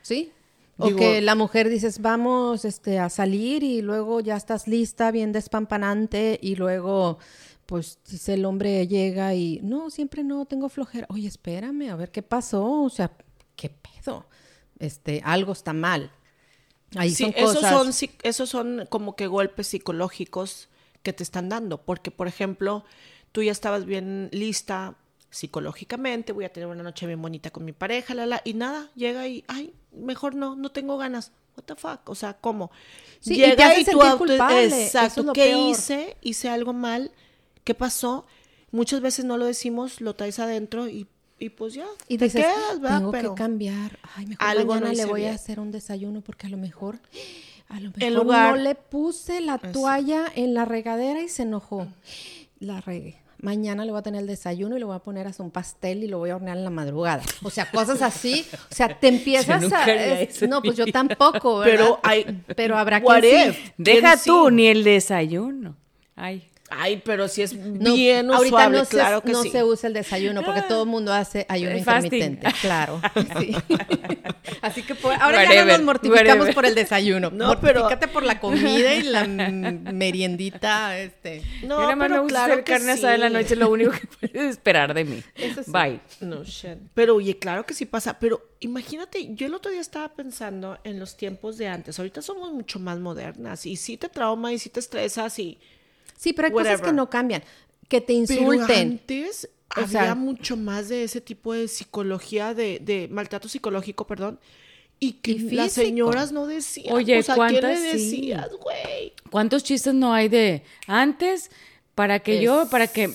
¿Sí? 0.02 0.32
O 0.78 0.86
Digo- 0.86 0.98
que 0.98 1.20
la 1.20 1.34
mujer 1.34 1.68
dices, 1.68 2.00
vamos 2.00 2.64
este, 2.64 2.98
a 2.98 3.08
salir 3.10 3.62
y 3.62 3.82
luego 3.82 4.20
ya 4.20 4.36
estás 4.36 4.66
lista, 4.66 5.10
bien 5.10 5.30
despampanante, 5.32 6.38
y 6.42 6.56
luego, 6.56 7.18
pues, 7.66 7.98
dice 8.10 8.34
el 8.34 8.44
hombre 8.44 8.86
llega 8.88 9.34
y, 9.34 9.60
no, 9.62 9.90
siempre 9.90 10.24
no, 10.24 10.46
tengo 10.46 10.68
flojera. 10.68 11.06
Oye, 11.10 11.28
espérame, 11.28 11.90
a 11.90 11.96
ver 11.96 12.10
qué 12.10 12.22
pasó, 12.22 12.82
o 12.82 12.90
sea, 12.90 13.12
¿qué 13.54 13.68
pedo? 13.70 14.26
Este, 14.78 15.20
algo 15.24 15.52
está 15.52 15.72
mal. 15.72 16.10
Ahí 16.96 17.10
Sí, 17.14 17.24
son 17.24 17.32
esos 17.36 17.54
cosas. 17.56 17.96
son, 17.96 18.08
esos 18.22 18.48
son 18.50 18.86
como 18.88 19.14
que 19.16 19.26
golpes 19.26 19.68
psicológicos 19.68 20.68
que 21.02 21.12
te 21.12 21.22
están 21.22 21.48
dando. 21.48 21.82
Porque, 21.82 22.10
por 22.10 22.28
ejemplo, 22.28 22.84
tú 23.30 23.42
ya 23.42 23.52
estabas 23.52 23.84
bien 23.86 24.28
lista 24.32 24.96
psicológicamente, 25.32 26.32
voy 26.32 26.44
a 26.44 26.52
tener 26.52 26.68
una 26.68 26.82
noche 26.82 27.06
bien 27.06 27.20
bonita 27.20 27.50
con 27.50 27.64
mi 27.64 27.72
pareja, 27.72 28.14
la, 28.14 28.26
la, 28.26 28.42
y 28.44 28.54
nada, 28.54 28.90
llega 28.94 29.26
y, 29.26 29.42
ay, 29.48 29.72
mejor 29.90 30.34
no, 30.34 30.54
no 30.54 30.70
tengo 30.70 30.98
ganas. 30.98 31.32
what 31.56 31.64
the 31.64 31.74
fuck, 31.74 32.08
o 32.08 32.14
sea, 32.14 32.34
¿cómo? 32.34 32.70
Sí, 33.20 33.34
y 33.42 33.56
te 33.56 33.62
hace 33.64 33.90
tú 33.90 34.00
auto- 34.02 34.24
es 34.50 34.72
exacto, 34.72 35.22
lo 35.22 35.32
¿qué 35.32 35.46
peor. 35.50 35.70
hice? 35.70 36.16
Hice 36.22 36.48
algo 36.48 36.72
mal, 36.72 37.10
¿qué 37.64 37.74
pasó? 37.74 38.26
Muchas 38.70 39.00
veces 39.00 39.24
no 39.24 39.36
lo 39.36 39.46
decimos, 39.46 40.00
lo 40.00 40.14
traes 40.14 40.38
adentro 40.38 40.88
y, 40.88 41.06
y 41.38 41.48
pues 41.50 41.74
ya, 41.74 41.86
Y 42.08 42.18
te 42.18 42.24
dices, 42.26 42.44
quedas, 42.44 42.80
¿verdad? 42.80 42.98
tengo 42.98 43.10
Pero 43.12 43.34
que 43.34 43.38
cambiar. 43.38 43.98
Ay, 44.14 44.26
mejor 44.26 44.46
algo 44.46 44.74
mañana 44.74 44.88
no 44.88 44.94
le 44.94 45.04
voy 45.06 45.24
a 45.24 45.34
hacer 45.34 45.60
un 45.60 45.70
desayuno 45.72 46.20
porque 46.20 46.46
a 46.46 46.50
lo 46.50 46.56
mejor, 46.56 46.98
a 47.68 47.80
lo 47.80 47.90
mejor 47.90 48.12
lugar- 48.12 48.50
no 48.56 48.62
le 48.62 48.74
puse 48.74 49.40
la 49.40 49.58
toalla 49.58 50.24
en 50.34 50.54
la 50.54 50.64
regadera 50.64 51.20
y 51.22 51.28
se 51.28 51.42
enojó. 51.42 51.86
La 52.60 52.80
regué. 52.80 53.20
Mañana 53.42 53.84
le 53.84 53.90
voy 53.90 53.98
a 53.98 54.02
tener 54.02 54.20
el 54.20 54.26
desayuno 54.28 54.76
y 54.76 54.78
le 54.78 54.84
voy 54.84 54.94
a 54.94 55.00
poner 55.00 55.26
hasta 55.26 55.42
un 55.42 55.50
pastel 55.50 56.04
y 56.04 56.06
lo 56.06 56.18
voy 56.18 56.30
a 56.30 56.36
hornear 56.36 56.56
en 56.56 56.62
la 56.64 56.70
madrugada. 56.70 57.22
O 57.42 57.50
sea, 57.50 57.68
cosas 57.70 58.00
así. 58.00 58.46
O 58.70 58.74
sea, 58.74 58.98
te 59.00 59.08
empiezas 59.08 59.70
a... 59.72 59.84
es- 59.92 60.48
no, 60.48 60.62
pues 60.62 60.76
yo 60.76 60.86
tampoco, 60.86 61.58
¿verdad? 61.58 61.72
Pero 61.76 62.00
hay- 62.04 62.42
Pero 62.56 62.78
habrá 62.78 63.00
sí. 63.00 63.72
Deja 63.76 64.12
¿Quién 64.12 64.24
tú, 64.24 64.48
sí? 64.48 64.54
ni 64.54 64.66
el 64.68 64.84
desayuno. 64.84 65.76
Ay. 66.14 66.48
Ay, 66.74 67.02
pero 67.04 67.28
si 67.28 67.42
es 67.42 67.54
No, 67.54 67.94
bien 67.94 68.30
ahorita 68.30 68.56
usuable, 68.56 68.78
no, 68.78 68.84
se, 68.84 68.96
que 69.24 69.32
no 69.32 69.42
sí. 69.42 69.50
se 69.50 69.62
usa 69.64 69.88
el 69.88 69.94
desayuno 69.94 70.42
porque 70.42 70.62
todo 70.62 70.84
el 70.84 70.88
mundo 70.88 71.12
hace 71.12 71.44
ayuno 71.48 71.72
fasting. 71.84 72.12
intermitente, 72.14 72.58
claro. 72.60 73.00
sí. 73.38 73.54
Así 74.62 74.82
que 74.82 74.94
por- 74.94 75.12
ahora 75.14 75.42
ya 75.44 75.48
no 75.48 75.48
Whatever, 75.50 75.66
nos 75.78 75.82
mortificamos 75.86 76.28
whatever. 76.30 76.54
por 76.54 76.66
el 76.66 76.74
desayuno. 76.74 77.30
No, 77.30 77.60
pero- 77.60 77.80
Mortifícate 77.82 78.08
por 78.12 78.22
la 78.22 78.40
comida 78.40 78.94
y 78.94 79.02
la 79.02 79.24
meriendita, 79.92 80.98
este. 80.98 81.42
No, 81.62 81.76
Yo 81.76 81.82
nada 81.82 81.96
más 81.96 82.08
pero 82.08 82.14
me 82.16 82.20
gusta 82.22 82.38
claro 82.38 82.52
hacer 82.54 82.64
carne 82.64 82.92
asada 82.92 83.14
en 83.14 83.20
la 83.20 83.28
sí. 83.28 83.32
noche, 83.34 83.52
es 83.54 83.58
lo 83.58 83.70
único 83.70 83.90
que 83.92 84.06
puedes 84.28 84.50
esperar 84.50 84.94
de 84.94 85.04
mí. 85.04 85.22
Eso 85.34 85.62
sí. 85.62 85.70
Bye. 85.70 86.00
No 86.20 86.44
shit. 86.44 86.78
Pero 86.94 87.16
oye, 87.16 87.38
claro 87.38 87.64
que 87.66 87.74
sí 87.74 87.86
pasa. 87.86 88.18
Pero 88.18 88.50
imagínate, 88.60 89.34
yo 89.34 89.46
el 89.46 89.54
otro 89.54 89.70
día 89.70 89.80
estaba 89.80 90.08
pensando 90.14 90.78
en 90.84 90.98
los 91.00 91.16
tiempos 91.16 91.58
de 91.58 91.68
antes. 91.68 91.98
Ahorita 91.98 92.22
somos 92.22 92.52
mucho 92.52 92.78
más 92.78 92.98
modernas 92.98 93.66
y 93.66 93.76
sí 93.76 93.96
te 93.96 94.08
trauma 94.08 94.52
y 94.52 94.58
sí 94.58 94.68
te 94.70 94.80
estresas 94.80 95.38
y. 95.38 95.58
Sí, 96.22 96.32
pero 96.32 96.46
hay 96.46 96.52
cosas 96.52 96.80
que 96.80 96.92
no 96.92 97.10
cambian. 97.10 97.42
Que 97.88 98.00
te 98.00 98.14
Pero 98.26 98.42
insulten. 98.54 98.92
antes 98.92 99.48
O 99.76 99.80
había 99.80 100.14
mucho 100.14 100.56
más 100.56 100.88
de 100.88 101.02
ese 101.02 101.20
tipo 101.20 101.52
de 101.52 101.66
psicología, 101.66 102.54
de, 102.54 102.78
de 102.80 103.08
maltrato 103.10 103.48
psicológico, 103.48 104.06
perdón. 104.06 104.38
Y 105.00 105.14
que 105.14 105.32
Y 105.32 105.50
las 105.50 105.72
señoras 105.72 106.30
no 106.30 106.46
decían. 106.46 106.94
Oye, 106.94 107.18
o 107.18 107.22
sea, 107.24 107.34
¿qué 107.34 107.40
le 107.40 107.60
¿cuántas 107.60 107.80
sí? 107.80 107.86
decías, 107.88 108.50
güey? 108.60 109.14
¿Cuántos 109.32 109.64
chistes 109.64 109.94
no 109.94 110.14
hay 110.14 110.28
de 110.28 110.62
antes? 110.86 111.50
Para 111.94 112.20
que 112.20 112.40
yo, 112.40 112.68
para 112.70 112.86
que 112.86 113.10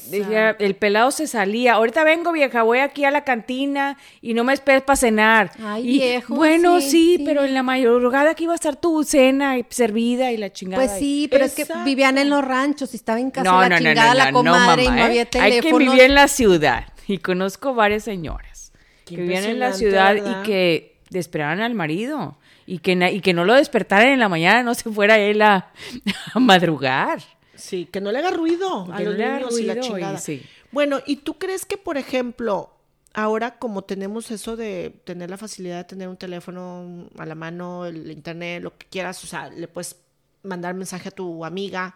el 0.59 0.75
pelado 0.75 1.09
se 1.09 1.25
salía. 1.25 1.73
Ahorita 1.73 2.03
vengo, 2.03 2.31
vieja, 2.31 2.61
voy 2.61 2.77
aquí 2.77 3.05
a 3.05 3.11
la 3.11 3.23
cantina 3.23 3.97
y 4.21 4.35
no 4.35 4.43
me 4.43 4.53
esperes 4.53 4.83
para 4.83 4.95
cenar. 4.97 5.51
Ay, 5.63 5.81
Y, 5.95 5.99
viejo, 5.99 6.35
Bueno, 6.35 6.79
sí, 6.79 6.89
sí, 6.89 7.17
sí. 7.17 7.23
pero 7.25 7.43
en 7.43 7.55
la 7.55 7.63
madrugada 7.63 8.35
que 8.35 8.43
iba 8.43 8.53
a 8.53 8.55
estar 8.55 8.75
tu 8.75 9.03
cena 9.03 9.57
y 9.57 9.65
servida 9.69 10.31
y 10.31 10.37
la 10.37 10.53
chingada. 10.53 10.83
Pues 10.85 10.99
sí, 10.99 11.27
pero 11.31 11.45
es 11.45 11.55
que 11.55 11.65
vivían 11.85 12.19
en 12.19 12.29
los 12.29 12.45
ranchos 12.45 12.93
y 12.93 12.97
estaba 12.97 13.19
en 13.19 13.31
casa 13.31 13.49
No, 13.49 13.61
la 13.61 13.69
no, 13.69 13.77
chingada 13.79 14.09
no, 14.09 14.13
la 14.15 14.31
comadre 14.31 14.83
y 14.83 14.87
no 14.89 14.95
¿eh? 14.97 15.01
había 15.01 15.21
Hay 15.21 15.25
teléfono. 15.25 15.77
que 15.79 15.83
vivir 15.85 16.01
en 16.03 16.13
la 16.13 16.27
ciudad 16.27 16.85
y 17.07 17.17
conozco 17.17 17.73
varias 17.73 18.03
señoras 18.03 18.71
Qué 19.05 19.15
que 19.15 19.21
vivían 19.21 19.45
en 19.45 19.57
la 19.59 19.73
ciudad 19.73 20.13
¿verdad? 20.13 20.41
y 20.41 20.45
que 20.45 20.97
esperaban 21.13 21.61
al 21.61 21.73
marido 21.73 22.37
y 22.67 22.77
que, 22.77 22.91
y 23.11 23.21
que 23.21 23.33
no 23.33 23.43
lo 23.43 23.55
despertaran 23.55 24.09
en 24.09 24.19
la 24.19 24.29
mañana, 24.29 24.61
no 24.61 24.75
se 24.75 24.91
fuera 24.91 25.17
él 25.17 25.41
a, 25.41 25.71
a 26.35 26.39
madrugar. 26.39 27.19
Sí, 27.57 27.85
que 27.85 28.01
no 28.01 28.11
le 28.11 28.19
haga 28.19 28.31
ruido 28.31 28.87
a 28.91 28.97
Que 28.97 29.03
no 29.05 29.11
los 29.11 29.19
haga 29.19 29.39
niños 29.39 29.59
y 29.59 29.63
la 29.63 29.75
y 29.75 29.79
chingada. 29.81 30.17
sí. 30.17 30.43
Bueno, 30.71 30.99
¿y 31.05 31.17
tú 31.17 31.37
crees 31.37 31.65
que, 31.65 31.77
por 31.77 31.97
ejemplo, 31.97 32.71
ahora 33.13 33.57
como 33.57 33.83
tenemos 33.83 34.31
eso 34.31 34.55
de 34.55 35.01
tener 35.05 35.29
la 35.29 35.37
facilidad 35.37 35.77
de 35.77 35.83
tener 35.85 36.07
un 36.07 36.17
teléfono 36.17 37.09
a 37.17 37.25
la 37.25 37.35
mano, 37.35 37.85
el 37.85 38.11
internet, 38.11 38.61
lo 38.61 38.77
que 38.77 38.85
quieras, 38.87 39.23
o 39.23 39.27
sea, 39.27 39.49
le 39.49 39.67
puedes 39.67 39.95
mandar 40.43 40.75
mensaje 40.75 41.09
a 41.09 41.11
tu 41.11 41.43
amiga, 41.43 41.95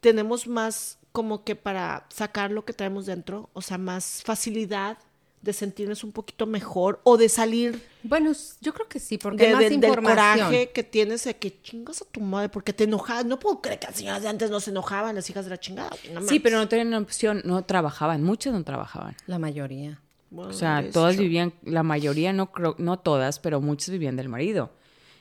tenemos 0.00 0.46
más 0.46 0.98
como 1.12 1.44
que 1.44 1.56
para 1.56 2.06
sacar 2.10 2.50
lo 2.50 2.64
que 2.64 2.72
traemos 2.72 3.06
dentro, 3.06 3.50
o 3.52 3.62
sea, 3.62 3.78
más 3.78 4.22
facilidad 4.24 4.98
de 5.42 5.52
sentirnos 5.52 6.02
un 6.04 6.12
poquito 6.12 6.46
mejor 6.46 7.00
o 7.04 7.16
de 7.16 7.28
salir 7.28 7.80
Bueno, 8.02 8.32
yo 8.60 8.74
creo 8.74 8.88
que 8.88 8.98
sí, 8.98 9.18
porque 9.18 9.38
de- 9.44 9.46
hay 9.48 9.52
más 9.54 9.60
de- 9.62 9.70
del 9.70 9.74
información. 9.90 10.16
coraje 10.48 10.70
que 10.70 10.82
tienes 10.82 11.24
de 11.24 11.36
que 11.36 11.60
chingas 11.62 12.02
a 12.02 12.04
tu 12.06 12.20
madre 12.20 12.48
porque 12.48 12.72
te 12.72 12.84
enojas. 12.84 13.24
No 13.24 13.38
puedo 13.38 13.60
creer 13.60 13.78
que 13.78 13.86
las 13.86 13.96
señoras 13.96 14.22
de 14.22 14.28
antes 14.28 14.50
no 14.50 14.60
se 14.60 14.70
enojaban, 14.70 15.14
las 15.14 15.28
hijas 15.30 15.44
de 15.44 15.50
la 15.50 15.58
chingada. 15.60 15.90
no 16.12 16.22
Sí, 16.26 16.40
pero 16.40 16.58
no 16.58 16.68
tenían 16.68 16.92
opción, 16.94 17.42
no 17.44 17.62
trabajaban, 17.64 18.22
muchas 18.24 18.52
no 18.52 18.64
trabajaban. 18.64 19.14
La 19.26 19.38
mayoría. 19.38 20.00
Bueno, 20.30 20.50
O 20.50 20.52
sea, 20.52 20.84
todas 20.92 21.16
vivían, 21.16 21.54
la 21.62 21.82
mayoría, 21.82 22.32
no 22.34 22.52
creo, 22.52 22.74
no 22.78 22.98
todas, 22.98 23.38
pero 23.38 23.60
muchas 23.60 23.90
vivían 23.90 24.16
del 24.16 24.28
marido. 24.28 24.70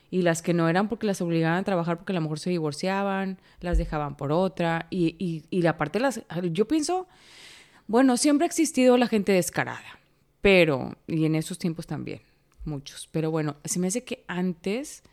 Y 0.10 0.22
las 0.22 0.42
que 0.42 0.54
no 0.54 0.68
eran 0.70 0.90
porque 0.90 1.06
las 1.06 1.22
obligaban 1.22 1.60
a 1.60 1.64
trabajar 1.64 1.98
porque 1.98 2.14
a 2.14 2.16
lo 2.16 2.22
mejor 2.22 2.40
se 2.40 2.50
divorciaban, 2.50 3.38
las 3.62 3.78
dejaban 3.78 4.16
por 4.18 4.32
otra. 4.32 4.88
Y, 4.90 5.16
y, 5.20 5.44
y 5.50 5.62
la 5.62 5.78
parte 5.78 6.00
de 6.00 6.04
las... 6.04 6.22
Yo 6.52 6.68
pienso, 6.68 7.08
bueno, 7.88 8.18
siempre 8.18 8.46
ha 8.46 8.48
existido 8.48 8.98
la 8.98 9.08
gente 9.08 9.32
descarada, 9.34 10.00
pero, 10.42 10.96
y 11.08 11.26
en 11.26 11.36
esos 11.36 11.58
tiempos 11.58 11.88
también, 11.88 12.22
muchos. 12.66 13.08
Pero 13.12 13.32
bueno, 13.32 13.58
se 13.66 13.80
me 13.80 13.88
hace 13.88 14.04
que 14.04 14.24
antes 14.28 15.04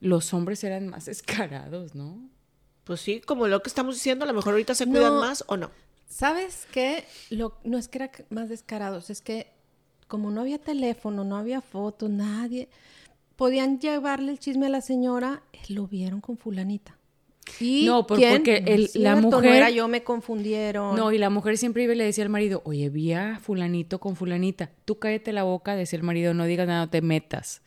los 0.00 0.32
hombres 0.34 0.62
eran 0.64 0.88
más 0.88 1.04
descarados, 1.06 1.94
¿no? 1.94 2.28
Pues 2.84 3.00
sí, 3.00 3.20
como 3.20 3.48
lo 3.48 3.62
que 3.62 3.68
estamos 3.68 3.94
diciendo, 3.96 4.24
a 4.24 4.28
lo 4.28 4.34
mejor 4.34 4.52
ahorita 4.54 4.74
se 4.74 4.86
cuidan 4.86 5.14
No. 5.14 5.20
más 5.20 5.44
o 5.48 5.56
no. 5.56 5.70
¿Sabes 6.08 6.68
qué? 6.72 7.04
Lo, 7.30 7.58
no 7.64 7.78
es 7.78 7.88
que 7.88 7.98
eran 7.98 8.10
más 8.30 8.48
descarados, 8.48 9.10
es 9.10 9.20
que 9.20 9.52
como 10.06 10.30
no 10.30 10.42
había 10.42 10.58
teléfono, 10.58 11.24
no 11.24 11.36
había 11.36 11.60
fotos, 11.60 12.08
nadie, 12.10 12.68
podían 13.34 13.80
llevarle 13.80 14.30
el 14.30 14.38
chisme 14.38 14.66
a 14.66 14.68
la 14.68 14.80
señora, 14.80 15.42
lo 15.68 15.88
vieron 15.88 16.20
con 16.20 16.38
fulanita. 16.38 16.95
¿Y 17.60 17.86
No, 17.86 18.06
por- 18.06 18.18
porque 18.20 18.62
el- 18.66 18.90
la 18.94 19.14
No 19.16 19.22
mujer- 19.30 19.54
era 19.54 19.70
yo, 19.70 19.88
me 19.88 20.02
confundieron. 20.02 20.96
No, 20.96 21.12
y 21.12 21.18
la 21.18 21.30
mujer 21.30 21.56
siempre 21.58 21.84
iba 21.84 21.92
y 21.92 21.96
le 21.96 22.04
decía 22.04 22.24
al 22.24 22.30
marido, 22.30 22.62
oye, 22.64 22.88
vi 22.90 23.12
a 23.12 23.38
fulanito 23.40 24.00
con 24.00 24.16
fulanita, 24.16 24.70
tú 24.84 24.98
cállate 24.98 25.32
la 25.32 25.44
boca, 25.44 25.76
decía 25.76 25.96
el 25.98 26.02
marido, 26.02 26.34
no 26.34 26.44
digas 26.44 26.66
nada, 26.66 26.86
no 26.86 26.90
te 26.90 27.02
metas. 27.02 27.62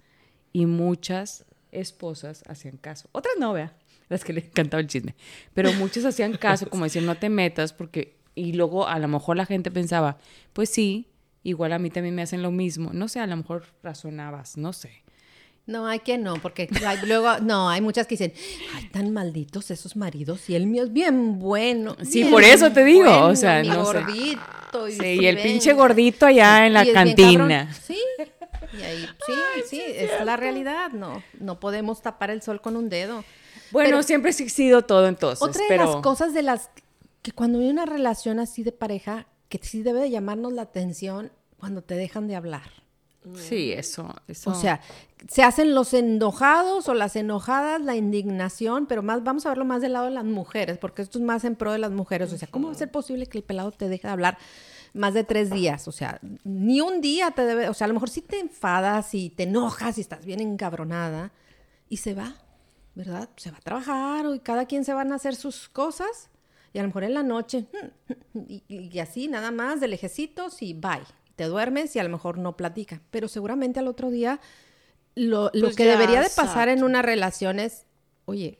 Y 0.51 0.65
muchas 0.65 1.45
esposas 1.71 2.43
hacían 2.47 2.77
caso. 2.77 3.07
Otras 3.11 3.35
no, 3.39 3.53
vea, 3.53 3.73
las 4.09 4.23
que 4.23 4.33
le 4.33 4.41
encantaba 4.41 4.81
el 4.81 4.87
chisme. 4.87 5.15
Pero 5.53 5.71
muchas 5.73 6.03
hacían 6.05 6.35
caso, 6.37 6.69
como 6.69 6.83
decían, 6.85 7.05
no 7.05 7.15
te 7.15 7.29
metas, 7.29 7.73
porque... 7.73 8.17
Y 8.35 8.53
luego 8.53 8.87
a 8.87 8.99
lo 8.99 9.07
mejor 9.09 9.35
la 9.37 9.45
gente 9.45 9.69
pensaba, 9.69 10.17
pues 10.53 10.69
sí, 10.69 11.07
igual 11.43 11.73
a 11.73 11.79
mí 11.79 11.89
también 11.89 12.15
me 12.15 12.21
hacen 12.21 12.41
lo 12.41 12.51
mismo. 12.51 12.91
No 12.93 13.07
sé, 13.09 13.19
a 13.19 13.27
lo 13.27 13.35
mejor 13.35 13.65
razonabas, 13.83 14.55
no 14.57 14.71
sé. 14.71 15.03
No, 15.69 15.85
hay 15.87 15.99
que 15.99 16.17
no, 16.17 16.33
porque 16.41 16.67
hay- 16.85 16.97
luego, 17.05 17.37
no, 17.39 17.69
hay 17.69 17.79
muchas 17.81 18.07
que 18.07 18.15
dicen, 18.15 18.33
ay, 18.75 18.87
tan 18.89 19.11
malditos 19.13 19.69
esos 19.71 19.95
maridos, 19.95 20.49
y 20.49 20.55
el 20.55 20.65
mío 20.65 20.83
es 20.83 20.91
bien 20.91 21.37
bueno. 21.39 21.95
Sí, 22.03 22.19
bien 22.21 22.31
por 22.31 22.43
eso 22.43 22.71
te 22.71 22.83
digo, 22.83 23.25
o 23.25 23.35
sea, 23.35 23.61
no 23.63 23.83
gordito. 23.83 24.87
Y, 24.87 24.91
Sí, 24.93 25.05
y 25.21 25.25
el 25.27 25.37
pinche 25.41 25.73
gordito 25.73 26.25
allá 26.25 26.65
en 26.67 26.73
la 26.73 26.85
cantina. 26.91 27.71
Sí, 27.73 27.99
y 28.77 28.81
ahí, 28.83 29.05
sí, 29.25 29.33
sí, 29.67 29.81
es 29.85 30.09
la 30.25 30.35
realidad, 30.37 30.91
no, 30.91 31.23
no 31.39 31.59
podemos 31.59 32.01
tapar 32.01 32.29
el 32.31 32.41
sol 32.41 32.61
con 32.61 32.75
un 32.75 32.89
dedo. 32.89 33.23
Bueno, 33.71 33.89
Pero- 33.89 34.03
siempre 34.03 34.29
ha 34.29 34.31
existido 34.31 34.81
todo 34.83 35.07
entonces, 35.07 35.41
Otra 35.43 35.61
de 35.61 35.67
pero... 35.69 35.85
las 35.85 35.95
cosas 35.97 36.33
de 36.33 36.41
las 36.43 36.69
que 37.21 37.31
cuando 37.31 37.59
hay 37.59 37.69
una 37.69 37.85
relación 37.85 38.39
así 38.39 38.63
de 38.63 38.71
pareja, 38.71 39.27
que 39.49 39.59
sí 39.61 39.83
debe 39.83 39.99
de 40.01 40.09
llamarnos 40.09 40.53
la 40.53 40.63
atención 40.63 41.31
cuando 41.59 41.81
te 41.83 41.93
dejan 41.95 42.27
de 42.27 42.35
hablar. 42.35 42.71
Sí, 43.35 43.73
eso, 43.73 44.15
eso. 44.27 44.51
O 44.51 44.55
sea, 44.55 44.79
se 45.27 45.43
hacen 45.43 45.75
los 45.75 45.93
enojados 45.93 46.87
o 46.87 46.93
las 46.93 47.15
enojadas, 47.15 47.81
la 47.81 47.95
indignación, 47.95 48.85
pero 48.87 49.03
más 49.03 49.23
vamos 49.23 49.45
a 49.45 49.49
verlo 49.49 49.65
más 49.65 49.81
del 49.81 49.93
lado 49.93 50.05
de 50.05 50.11
las 50.11 50.23
mujeres, 50.23 50.77
porque 50.77 51.01
esto 51.01 51.19
es 51.19 51.25
más 51.25 51.43
en 51.43 51.55
pro 51.55 51.73
de 51.73 51.79
las 51.79 51.91
mujeres. 51.91 52.31
O 52.31 52.37
sea, 52.37 52.47
¿cómo 52.47 52.67
va 52.67 52.73
a 52.73 52.77
ser 52.77 52.91
posible 52.91 53.25
que 53.25 53.37
el 53.37 53.43
pelado 53.43 53.71
te 53.71 53.89
deje 53.89 54.07
de 54.07 54.13
hablar 54.13 54.37
más 54.93 55.13
de 55.13 55.25
tres 55.25 55.49
días? 55.51 55.87
O 55.87 55.91
sea, 55.91 56.19
ni 56.43 56.79
un 56.79 57.01
día 57.01 57.31
te 57.31 57.45
debe, 57.45 57.67
o 57.67 57.73
sea, 57.73 57.85
a 57.85 57.87
lo 57.89 57.93
mejor 57.93 58.09
sí 58.09 58.21
te 58.21 58.39
enfadas 58.39 59.13
y 59.13 59.29
te 59.29 59.43
enojas 59.43 59.97
y 59.97 60.01
estás 60.01 60.25
bien 60.25 60.39
encabronada 60.39 61.33
y 61.89 61.97
se 61.97 62.13
va, 62.13 62.35
¿verdad? 62.95 63.29
Se 63.35 63.51
va 63.51 63.57
a 63.57 63.61
trabajar 63.61 64.25
y 64.33 64.39
cada 64.39 64.65
quien 64.65 64.85
se 64.85 64.93
van 64.93 65.11
a 65.11 65.15
hacer 65.15 65.35
sus 65.35 65.67
cosas 65.67 66.29
y 66.71 66.79
a 66.79 66.83
lo 66.83 66.87
mejor 66.87 67.03
en 67.03 67.15
la 67.15 67.23
noche 67.23 67.65
y, 68.47 68.63
y 68.69 68.99
así 68.99 69.27
nada 69.27 69.51
más 69.51 69.81
de 69.81 69.89
lejecitos 69.89 70.61
y 70.61 70.73
bye. 70.73 71.18
Te 71.39 71.45
duermes 71.45 71.95
y 71.95 71.99
a 71.99 72.03
lo 72.03 72.09
mejor 72.09 72.37
no 72.37 72.57
platica, 72.57 73.01
pero 73.11 73.29
seguramente 73.29 73.79
al 73.79 73.87
otro 73.87 74.09
día 74.09 74.41
lo, 75.15 75.49
lo 75.53 75.67
Pues 75.67 75.77
que 75.77 75.85
ya, 75.85 75.91
debería 75.91 76.21
de 76.21 76.29
pasar 76.29 76.67
en 76.67 76.83
una 76.83 77.01
relación 77.01 77.59
es, 77.59 77.85
oye, 78.25 78.59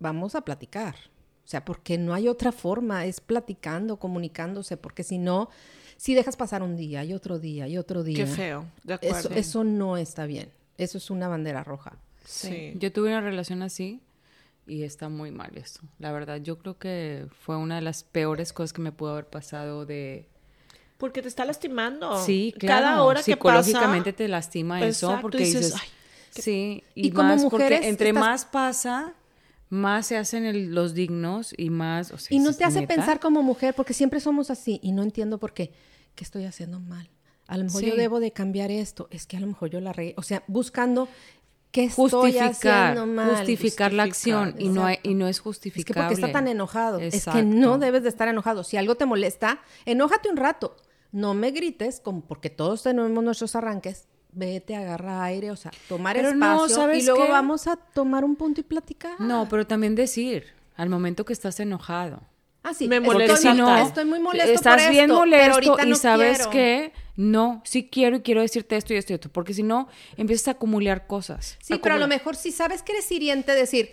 vamos 0.00 0.34
a 0.34 0.40
platicar. 0.40 0.96
O 1.44 1.46
sea, 1.46 1.64
porque 1.64 1.96
no 1.96 2.12
hay 2.12 2.26
otra 2.26 2.50
forma, 2.50 3.04
es 3.06 3.20
platicando, 3.20 4.00
comunicándose, 4.00 4.76
porque 4.76 5.04
si 5.04 5.18
no, 5.18 5.50
si 5.96 6.14
dejas 6.14 6.36
pasar 6.36 6.64
un 6.64 6.74
día 6.74 7.04
y 7.04 7.14
otro 7.14 7.38
día 7.38 7.68
y 7.68 7.78
otro 7.78 8.02
día. 8.02 8.24
Qué 8.24 8.26
feo, 8.26 8.66
de 8.82 8.94
Eso, 9.00 9.18
acuerdo. 9.18 9.30
eso 9.38 9.62
no 9.62 9.96
está 9.96 10.26
bien. 10.26 10.50
Eso 10.78 10.98
es 10.98 11.10
una 11.10 11.28
bandera 11.28 11.62
roja. 11.62 11.96
Sí. 12.24 12.72
Yo 12.74 12.92
tuve 12.92 13.10
una 13.10 13.20
relación 13.20 13.62
así 13.62 14.02
y 14.66 14.82
está 14.82 15.08
muy 15.08 15.30
mal 15.30 15.56
esto. 15.56 15.82
La 16.00 16.10
verdad, 16.10 16.38
yo 16.38 16.58
creo 16.58 16.76
que 16.76 17.28
fue 17.38 17.56
una 17.56 17.76
de 17.76 17.82
las 17.82 18.02
peores 18.02 18.52
cosas 18.52 18.72
que 18.72 18.82
me 18.82 18.90
pudo 18.90 19.12
haber 19.12 19.28
pasado 19.28 19.86
de... 19.86 20.28
Porque 20.98 21.22
te 21.22 21.28
está 21.28 21.44
lastimando. 21.44 22.24
Sí, 22.24 22.54
claro. 22.58 22.82
Cada 22.84 23.02
hora 23.02 23.22
que 23.22 23.36
pasa. 23.36 23.62
Psicológicamente 23.64 24.12
te 24.12 24.28
lastima 24.28 24.78
eso 24.84 25.06
Exacto, 25.08 25.22
porque 25.22 25.38
dices, 25.38 25.66
dices, 25.66 25.80
"Ay, 25.82 25.88
Sí, 26.42 26.82
y, 26.96 27.08
Y 27.08 27.10
como 27.12 27.36
mujeres 27.36 27.50
porque 27.78 27.88
entre 27.88 28.08
estás- 28.08 28.20
más 28.24 28.44
pasa, 28.44 29.14
más 29.70 30.06
se 30.08 30.16
hacen 30.16 30.44
el- 30.44 30.74
los 30.74 30.92
dignos 30.94 31.54
y 31.56 31.70
más... 31.70 32.10
o 32.10 32.18
sea, 32.18 32.36
Y 32.36 32.40
no 32.40 32.52
te 32.52 32.64
hace 32.64 32.80
¿neta? 32.80 32.94
pensar 32.94 33.20
como 33.20 33.42
mujer, 33.44 33.72
porque 33.74 33.94
siempre 33.94 34.18
somos 34.18 34.50
así 34.50 34.80
y 34.82 34.90
no 34.90 35.04
entiendo 35.04 35.38
por 35.38 35.52
qué. 35.54 35.72
¿Qué 36.16 36.24
estoy 36.24 36.44
haciendo 36.44 36.80
mal? 36.80 37.08
A 37.46 37.56
lo 37.56 37.64
mejor 37.64 37.82
yo 37.84 37.94
debo 37.94 38.18
de 38.18 38.32
cambiar 38.32 38.70
esto. 38.72 39.06
Es 39.12 39.26
que 39.26 39.36
a 39.36 39.40
lo 39.40 39.46
mejor 39.46 39.70
yo 39.70 39.80
la 39.80 39.92
regué. 39.92 40.14
O 40.16 40.22
sea, 40.22 40.42
buscando 40.48 41.08
qué 41.70 41.84
estoy 41.84 42.08
Justificar, 42.10 42.50
haciendo 42.90 43.06
mal. 43.06 43.30
justificar 43.36 43.92
la 43.92 44.02
acción 44.04 44.54
y 44.58 44.68
no, 44.70 44.86
y 45.02 45.14
no 45.14 45.28
es 45.28 45.36
Es 45.36 45.40
que 45.40 45.44
justificable. 45.44 46.02
porque 46.08 46.14
está 46.14 46.32
tan 46.32 46.48
enojado. 46.48 46.98
Es 46.98 47.26
que 47.26 47.42
no 47.44 47.78
debes 47.78 48.02
de 48.02 48.08
estar 48.08 48.26
enojado. 48.28 48.64
Si 48.64 48.76
algo 48.76 48.94
te 48.96 49.06
molesta, 49.06 49.60
enójate 49.84 50.28
un 50.30 50.36
rato. 50.36 50.76
No 51.14 51.32
me 51.32 51.52
grites, 51.52 52.00
como 52.00 52.22
porque 52.22 52.50
todos 52.50 52.82
tenemos 52.82 53.22
nuestros 53.22 53.54
arranques. 53.54 54.06
Vete, 54.32 54.74
agarra 54.74 55.22
aire, 55.22 55.52
o 55.52 55.56
sea, 55.56 55.70
tomar 55.88 56.16
Pero 56.16 56.34
no, 56.34 56.54
espacio 56.64 56.74
¿sabes 56.76 57.04
y 57.04 57.06
luego 57.06 57.24
qué? 57.24 57.30
vamos 57.30 57.68
a 57.68 57.76
tomar 57.76 58.24
un 58.24 58.34
punto 58.34 58.60
y 58.60 58.64
platicar. 58.64 59.20
No, 59.20 59.48
pero 59.48 59.64
también 59.64 59.94
decir, 59.94 60.46
al 60.76 60.88
momento 60.88 61.24
que 61.24 61.32
estás 61.32 61.60
enojado. 61.60 62.20
Ah, 62.64 62.74
sí, 62.74 62.88
Me 62.88 62.96
estoy, 62.96 63.12
molesta 63.14 63.34
Porque 63.36 63.48
si 63.52 63.56
no, 63.56 63.78
estoy 63.86 64.04
muy 64.06 64.18
molesto 64.18 64.50
estás 64.50 64.82
por 64.82 64.90
bien 64.90 65.04
esto, 65.04 65.14
molesto 65.14 65.76
pero 65.76 65.86
y 65.86 65.90
no 65.90 65.96
sabes 65.96 66.36
quiero. 66.38 66.50
que 66.50 66.92
no, 67.14 67.62
sí 67.64 67.88
quiero 67.92 68.16
y 68.16 68.20
quiero 68.22 68.40
decirte 68.40 68.74
esto 68.76 68.92
y 68.92 68.96
esto 68.96 69.12
y 69.12 69.14
esto, 69.14 69.28
porque 69.28 69.54
si 69.54 69.62
no, 69.62 69.86
empiezas 70.16 70.48
a 70.48 70.50
acumular 70.52 71.06
cosas. 71.06 71.56
Sí, 71.62 71.78
pero 71.80 71.94
a 71.94 71.98
lo 71.98 72.08
mejor 72.08 72.34
si 72.34 72.50
sabes 72.50 72.82
que 72.82 72.90
eres 72.90 73.12
hiriente, 73.12 73.52
decir, 73.54 73.90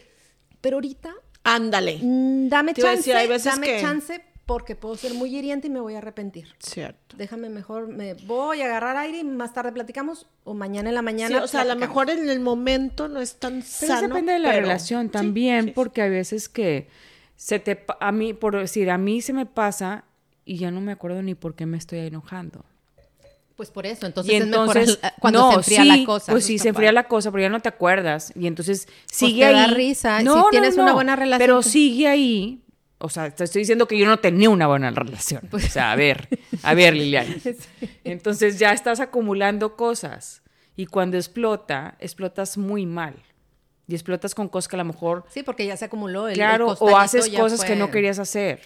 pero 0.59 0.77
ahorita 0.77 1.13
Ándale. 1.43 1.99
mm, 2.01 2.47
dame 2.49 2.73
Te 2.73 2.81
chance, 2.81 2.97
decir, 2.97 3.15
hay 3.15 3.27
veces 3.27 3.53
dame 3.53 3.67
que- 3.67 3.81
chance 3.81 4.23
porque 4.51 4.75
puedo 4.75 4.96
ser 4.96 5.13
muy 5.13 5.36
hiriente 5.36 5.67
y 5.67 5.70
me 5.70 5.79
voy 5.79 5.96
a 5.96 6.00
arrepentir. 6.00 6.53
Cierto. 6.60 7.15
Déjame 7.17 7.50
mejor, 7.50 7.88
me 7.88 8.13
voy 8.25 8.62
a 8.62 8.65
agarrar 8.65 8.98
aire 8.98 9.20
y 9.20 9.24
más 9.24 9.53
tarde 9.53 9.72
platicamos 9.72 10.27
o 10.43 10.53
mañana 10.53 10.89
en 10.89 10.96
la 10.96 11.01
Sí, 11.01 11.05
mañana. 11.05 11.43
o 11.43 11.48
sea, 11.48 11.62
a 11.62 11.65
lo 11.65 11.75
mejor 11.75 12.10
en 12.10 12.29
el 12.29 12.39
momento 12.39 13.08
no 13.08 13.22
es 13.22 13.36
tan 13.36 13.63
Pero 13.79 13.93
sano. 13.96 14.08
depende 14.10 14.34
de 14.34 14.39
la 14.39 14.50
pero- 14.50 14.62
relación 14.62 15.10
también, 15.10 15.65
sí. 15.65 15.72
porque 15.72 16.01
hay 16.01 16.10
veces 16.10 16.50
que 16.50 16.89
se 17.36 17.60
te, 17.60 17.86
a 18.00 18.12
mí, 18.12 18.34
por 18.34 18.55
decir, 18.55 18.89
a 18.91 18.98
mí 18.98 19.22
se 19.22 19.34
me 19.34 19.46
pasa 19.46 20.03
y 20.46 20.58
ya 20.58 20.70
no 20.72 20.81
me 20.81 20.91
acuerdo 20.91 21.22
ni 21.24 21.34
por 21.36 21.55
qué 21.55 21.65
me 21.65 21.77
estoy 21.77 22.00
enojando. 22.00 22.65
Pues 23.55 23.70
por 23.70 23.86
eso, 23.86 24.08
entonces, 24.08 24.34
y 24.34 24.38
es 24.38 24.48
mejor 24.48 24.75
entonces, 24.75 25.00
cuando 25.20 25.39
no, 25.39 25.50
se 25.51 25.55
enfría 25.58 25.81
sí, 25.84 26.00
la 26.00 26.05
cosa. 26.05 26.31
Pues 26.31 26.46
sí, 26.46 26.58
se 26.58 26.70
enfría 26.70 26.91
la 26.91 27.03
cosa, 27.08 27.31
pero 27.31 27.43
ya 27.43 27.50
no 27.50 27.60
te 27.60 27.70
acuerdas. 27.70 28.34
Y 28.36 28.48
entonces 28.48 28.88
sigue 29.12 29.41
te 29.41 29.46
ahí. 29.46 29.53
da 29.53 29.67
risa, 29.67 30.20
si 30.20 30.25
tienes 30.50 30.77
una 30.77 30.93
buena 30.93 31.15
relación, 31.15 31.39
Pero 31.48 31.62
sigue 31.62 32.08
ahí. 32.08 32.61
O 33.03 33.10
sea, 33.10 33.29
te 33.31 33.43
estoy 33.43 33.62
diciendo 33.62 33.88
que 33.88 33.98
yo 33.98 34.05
no 34.05 34.20
tenía 34.20 34.50
una 34.50 34.67
buena 34.67 34.91
relación. 34.91 35.41
Pues 35.50 35.65
O 35.65 35.70
sea, 35.70 35.91
a 35.91 35.96
ver, 35.96 36.27
a 36.63 36.74
ver, 36.74 36.93
Liliana. 36.96 37.36
Entonces 38.03 38.60
ya 38.60 38.72
estás 38.74 39.00
acumulando 39.00 39.75
cosas. 39.75 40.41
Y 40.75 40.86
cuando 40.86 41.17
explota, 41.17 41.96
explotas 42.00 42.58
muy 42.58 42.86
mal. 42.86 43.15
Y 43.88 43.93
explotas 43.96 44.34
con 44.36 44.48
cosas 44.48 44.67
que 44.70 44.75
a 44.75 44.79
lo 44.79 44.86
mejor, 44.86 45.25
Sí, 45.29 45.43
porque 45.43 45.65
ya 45.65 45.75
se 45.75 45.86
acumuló 45.86 46.27
el 46.27 46.31
el 46.34 46.38
claro, 46.38 46.67
o 46.79 46.98
haces 46.98 47.27
cosas 47.29 47.65
que 47.65 47.75
no 47.75 47.91
querías 47.91 48.20
hacer. 48.20 48.62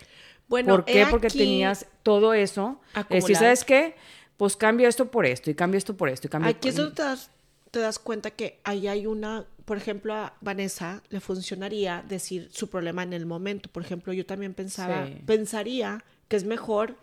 Bueno, 0.48 0.74
¿Por 0.76 0.86
qué? 0.86 1.08
Porque 1.10 1.30
tenías 1.30 1.88
todo 2.04 2.34
eso. 2.36 2.80
Es 2.90 2.94
decir, 2.94 3.06
acumulado. 3.18 3.36
¿sabes 3.46 3.64
qué? 3.64 3.96
Pues 4.38 4.56
cambio 4.56 4.88
esto 4.88 5.10
por 5.10 5.26
esto 5.26 5.50
y 5.50 5.56
cambio 5.56 5.78
esto 5.80 5.98
por 5.98 6.10
esto 6.10 6.28
y 6.28 6.30
cambio 6.30 6.52
Aquí 6.52 6.68
es 6.68 6.76
por- 6.76 6.84
donde 6.86 6.96
te 6.98 7.02
das, 7.04 7.32
te 7.72 7.80
das 7.80 7.98
cuenta 7.98 8.30
que 8.32 8.60
ahí 8.66 8.88
hay 8.88 9.08
una, 9.08 9.46
por 9.66 9.78
ejemplo, 9.78 10.14
a 10.14 10.34
Vanessa 10.42 11.02
le 11.10 11.20
funcionaría 11.20 12.04
decir 12.08 12.50
su 12.52 12.70
problema 12.70 13.04
en 13.04 13.14
el 13.14 13.26
momento. 13.26 13.70
Por 13.70 13.84
ejemplo, 13.84 14.14
yo 14.14 14.26
también 14.26 14.54
pensaba, 14.54 15.08
Sí. 15.08 15.22
pensaría 15.26 16.04
que 16.28 16.36
es 16.36 16.46
mejor 16.46 16.96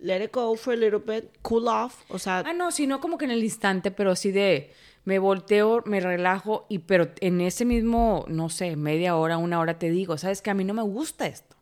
let 0.00 0.24
it 0.24 0.32
go 0.32 0.54
for 0.56 0.72
a 0.72 0.76
little 0.76 0.98
bit, 0.98 1.26
cool 1.42 1.68
off, 1.68 1.94
o 2.08 2.18
sea, 2.18 2.38
Ah, 2.46 2.52
no, 2.54 2.72
sino 2.72 3.00
como 3.00 3.18
que 3.18 3.26
en 3.26 3.30
el 3.32 3.44
instante, 3.44 3.90
pero 3.90 4.16
sí 4.16 4.30
de 4.30 4.72
me 5.04 5.18
volteo, 5.18 5.82
me 5.86 6.00
relajo 6.00 6.66
y 6.68 6.78
pero 6.80 7.10
en 7.20 7.40
ese 7.42 7.64
mismo, 7.64 8.24
no 8.28 8.48
sé, 8.48 8.76
media 8.76 9.16
hora, 9.16 9.36
una 9.38 9.60
hora 9.60 9.78
te 9.78 9.90
digo, 9.90 10.16
sabes 10.18 10.40
que 10.42 10.50
a 10.50 10.54
mí 10.54 10.64
no 10.64 10.74
me 10.74 10.82
gusta 10.82 11.26
esto. 11.26 11.56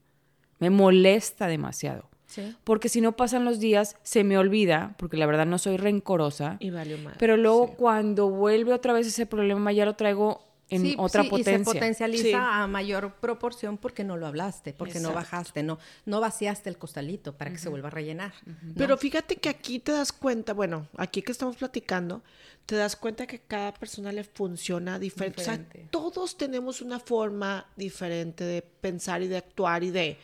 Me 0.60 0.70
molesta 0.70 1.46
demasiado. 1.46 2.07
Sí. 2.28 2.54
Porque 2.62 2.88
si 2.88 3.00
no 3.00 3.16
pasan 3.16 3.44
los 3.44 3.58
días, 3.58 3.96
se 4.04 4.22
me 4.22 4.38
olvida, 4.38 4.94
porque 4.98 5.16
la 5.16 5.26
verdad 5.26 5.46
no 5.46 5.58
soy 5.58 5.76
rencorosa. 5.78 6.56
y 6.60 6.70
valió 6.70 6.96
más. 6.98 7.16
Pero 7.18 7.36
luego 7.36 7.74
cuando 7.74 8.28
vuelve 8.30 8.72
otra 8.72 8.92
vez 8.92 9.06
ese 9.08 9.26
problema, 9.26 9.72
ya 9.72 9.84
lo 9.84 9.94
traigo 9.96 10.46
en 10.70 10.82
Sí, 10.82 10.94
otra 10.98 11.22
sí, 11.22 11.30
potencia. 11.30 11.54
Y 11.54 11.58
se 11.60 11.64
potencializa 11.64 12.22
Sí. 12.24 12.32
a 12.34 12.66
mayor 12.66 13.14
proporción 13.14 13.78
porque 13.78 14.04
no 14.04 14.18
lo 14.18 14.26
hablaste, 14.26 14.74
porque 14.74 15.00
no 15.00 15.14
bajaste, 15.14 15.62
no, 15.62 15.78
no 16.04 16.20
vaciaste 16.20 16.68
el 16.68 16.76
costalito 16.76 17.34
para 17.34 17.50
que 17.50 17.56
se 17.56 17.70
vuelva 17.70 17.88
a 17.88 17.90
rellenar. 17.90 18.34
Pero 18.76 18.98
fíjate 18.98 19.36
que 19.36 19.48
aquí 19.48 19.78
te 19.78 19.92
das 19.92 20.12
cuenta, 20.12 20.52
bueno, 20.52 20.86
aquí 20.98 21.22
que 21.22 21.32
estamos 21.32 21.56
platicando, 21.56 22.22
te 22.66 22.76
das 22.76 22.96
cuenta 22.96 23.26
que 23.26 23.38
cada 23.40 23.72
persona 23.72 24.12
le 24.12 24.24
funciona 24.24 24.98
diferente. 24.98 25.40
O 25.40 25.44
sea, 25.46 25.56
Diferente. 25.56 25.88
todos 25.90 26.36
tenemos 26.36 26.82
una 26.82 27.00
forma 27.00 27.66
diferente 27.76 28.44
de 28.44 28.60
pensar 28.60 29.22
y 29.22 29.28
de 29.28 29.38
actuar 29.38 29.82
y 29.84 29.90
de 29.90 30.18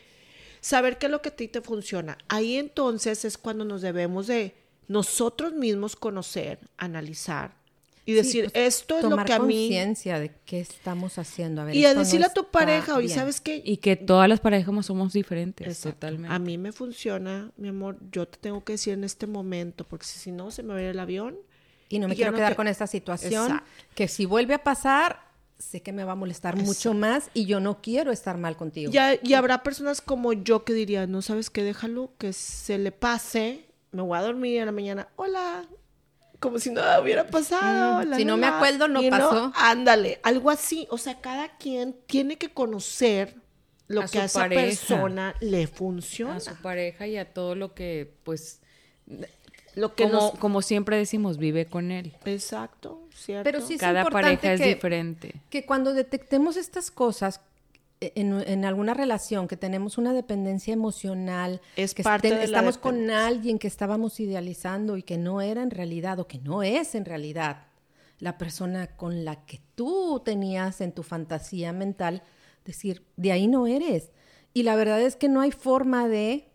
saber 0.65 0.97
qué 0.99 1.07
es 1.07 1.13
lo 1.13 1.21
que 1.21 1.29
a 1.29 1.37
ti 1.37 1.49
te 1.49 1.61
funciona. 1.61 2.17
Ahí 2.29 2.57
entonces 2.57 3.25
es 3.25 3.37
cuando 3.37 3.65
nos 3.65 3.83
debemos 3.83 4.27
de 4.29 4.55
nosotros 4.89 5.53
mismos 5.53 5.95
conocer, 5.97 6.59
analizar 6.79 7.53
y 8.07 8.13
Sí, 8.13 8.17
decir, 8.17 8.51
pues, 8.53 8.67
esto 8.77 8.97
es 8.99 9.03
lo 9.05 9.11
tomar 9.11 9.27
que 9.27 9.33
a 9.33 9.39
mí... 9.39 9.45
conciencia 9.67 10.19
de 10.19 10.31
qué 10.45 10.61
estamos 10.61 11.17
haciendo. 11.19 11.63
A 11.63 11.65
ver, 11.65 11.75
Y 11.77 11.85
a 11.87 11.95
no 11.95 12.01
decirle 12.01 12.27
a 12.27 12.33
tu 12.33 12.47
pareja, 12.51 12.97
oye, 12.97 13.07
bien". 13.07 13.19
¿sabes 13.19 13.41
qué? 13.41 13.63
Y 13.65 13.79
que 13.79 13.97
todas 13.97 14.29
las 14.29 14.41
parejas 14.41 14.87
somos 14.87 15.13
diferentes, 15.15 15.67
Exacto. 15.67 15.95
totalmente. 16.01 16.35
A 16.35 16.39
mí 16.39 16.59
me 16.59 16.73
funciona, 16.73 17.51
mi 17.57 17.69
amor, 17.69 17.97
yo 18.13 18.27
te 18.29 18.39
tengo 18.39 18.63
que 18.65 18.73
decir 18.75 18.93
en 18.95 19.05
este 19.05 19.27
momento, 19.27 19.85
porque 19.85 20.05
si 20.07 20.33
no 20.33 20.51
se 20.51 20.63
me 20.63 20.75
va 20.75 20.79
a 20.79 20.83
ir 20.83 20.89
el 20.89 20.99
avión. 20.99 21.37
Y 21.91 21.99
no 21.99 22.09
me 22.09 22.15
Y 22.15 22.17
quiero 22.17 22.33
no 22.33 22.37
quedar 22.39 22.53
te- 22.53 22.57
con 22.57 22.69
esta 22.69 22.87
situación, 22.87 23.53
Exacto. 23.53 23.67
que 23.95 24.09
si 24.09 24.25
vuelve 24.27 24.55
a 24.55 24.63
pasar, 24.65 25.21
sé 25.59 25.83
que 25.83 25.93
me 25.93 26.05
va 26.05 26.13
a 26.13 26.17
molestar 26.17 26.57
mucho 26.57 26.95
más 26.95 27.31
y 27.35 27.47
yo 27.47 27.61
no 27.61 27.81
quiero 27.81 28.11
estar 28.13 28.37
mal 28.39 28.57
contigo. 28.57 28.91
Ya, 28.93 29.15
y 29.23 29.35
habrá 29.35 29.63
personas 29.63 30.01
como 30.01 30.33
yo 30.33 30.65
que 30.65 30.73
dirían, 30.73 31.11
no 31.13 31.23
sabes 31.23 31.51
qué, 31.51 31.63
déjalo, 31.63 32.13
que 32.19 32.33
se 32.33 32.79
le 32.79 32.93
pase, 32.93 33.67
me 33.93 34.03
voy 34.03 34.19
a 34.19 34.23
dormir 34.23 34.59
en 34.61 34.67
la 34.67 34.73
mañana, 34.73 35.09
hola, 35.17 35.65
como 36.41 36.59
si 36.59 36.71
nada 36.71 37.01
hubiera 37.01 37.27
pasado. 37.29 38.05
Mm, 38.05 38.09
la, 38.11 38.17
si 38.17 38.25
la, 38.25 38.31
no 38.33 38.37
me 38.37 38.47
la", 38.49 38.57
acuerdo, 38.57 38.89
no 38.89 39.01
y 39.03 39.09
pasó. 39.11 39.53
ándale, 39.57 40.21
algo 40.23 40.51
así, 40.51 40.87
o 40.91 40.99
sea, 40.99 41.21
cada 41.21 41.57
quien 41.57 41.97
tiene 42.07 42.37
que 42.37 42.53
conocer 42.53 43.37
lo 43.87 44.03
A 44.03 44.09
que 44.09 44.19
a 44.19 44.23
su 44.23 44.27
esa 44.27 44.41
pareja. 44.41 44.67
persona 44.67 45.35
le 45.41 45.67
funciona. 45.67 46.37
a 46.37 46.41
su 46.41 46.55
pareja 46.57 47.07
y 47.07 47.17
a 47.17 47.33
todo 47.33 47.55
lo 47.55 47.75
que, 47.75 48.13
pues, 48.25 48.61
Lo 49.75 49.95
que 49.95 50.05
como, 50.05 50.15
nos... 50.15 50.31
como 50.39 50.63
siempre 50.63 50.97
decimos, 50.97 51.37
vive 51.39 51.67
con 51.67 51.91
él. 51.91 52.15
Exacto, 52.25 53.03
¿cierto? 53.15 53.45
Pero 53.45 53.61
sí 53.61 53.75
es 53.75 53.81
Cada 53.81 54.01
importante 54.03 54.37
pareja 54.37 54.53
es 54.55 54.61
que- 54.61 54.75
diferente. 54.75 55.35
Que 55.51 55.67
cuando 55.67 55.93
detectemos 55.95 56.57
estas 56.57 56.91
cosas 56.91 57.41
eh, 58.01 58.13
en, 58.15 58.33
en 58.47 58.65
alguna 58.65 58.95
relación, 58.95 59.49
que 59.49 59.57
tenemos 59.57 59.99
una 59.99 60.13
dependencia 60.13 60.73
emocional, 60.75 61.61
Es 61.77 61.95
que 61.95 62.03
parte 62.03 62.29
estén- 62.29 62.41
de 62.41 62.47
la 62.49 62.59
estamos 62.59 62.79
con 62.79 63.11
alguien 63.11 63.59
que 63.59 63.67
estábamos 63.69 64.21
idealizando 64.21 64.97
y 64.97 65.03
que 65.03 65.19
no 65.19 65.41
era 65.41 65.63
en 65.63 65.71
realidad 65.71 66.19
o 66.21 66.27
que 66.27 66.39
no 66.39 66.63
es 66.63 66.95
en 66.95 67.05
realidad 67.05 67.67
la 68.21 68.39
persona 68.39 68.87
con 68.97 69.25
la 69.25 69.45
que 69.45 69.61
tú 69.75 70.23
tenías 70.25 70.81
en 70.81 70.93
tu 70.93 71.03
fantasía 71.03 71.73
mental, 71.73 72.23
decir, 72.65 73.05
de 73.17 73.33
ahí 73.33 73.49
no 73.49 73.67
eres. 73.67 74.11
Y 74.55 74.63
la 74.63 74.77
verdad 74.77 75.01
es 75.03 75.17
que 75.17 75.29
no 75.29 75.41
hay 75.41 75.51
forma 75.51 76.07
de, 76.09 76.49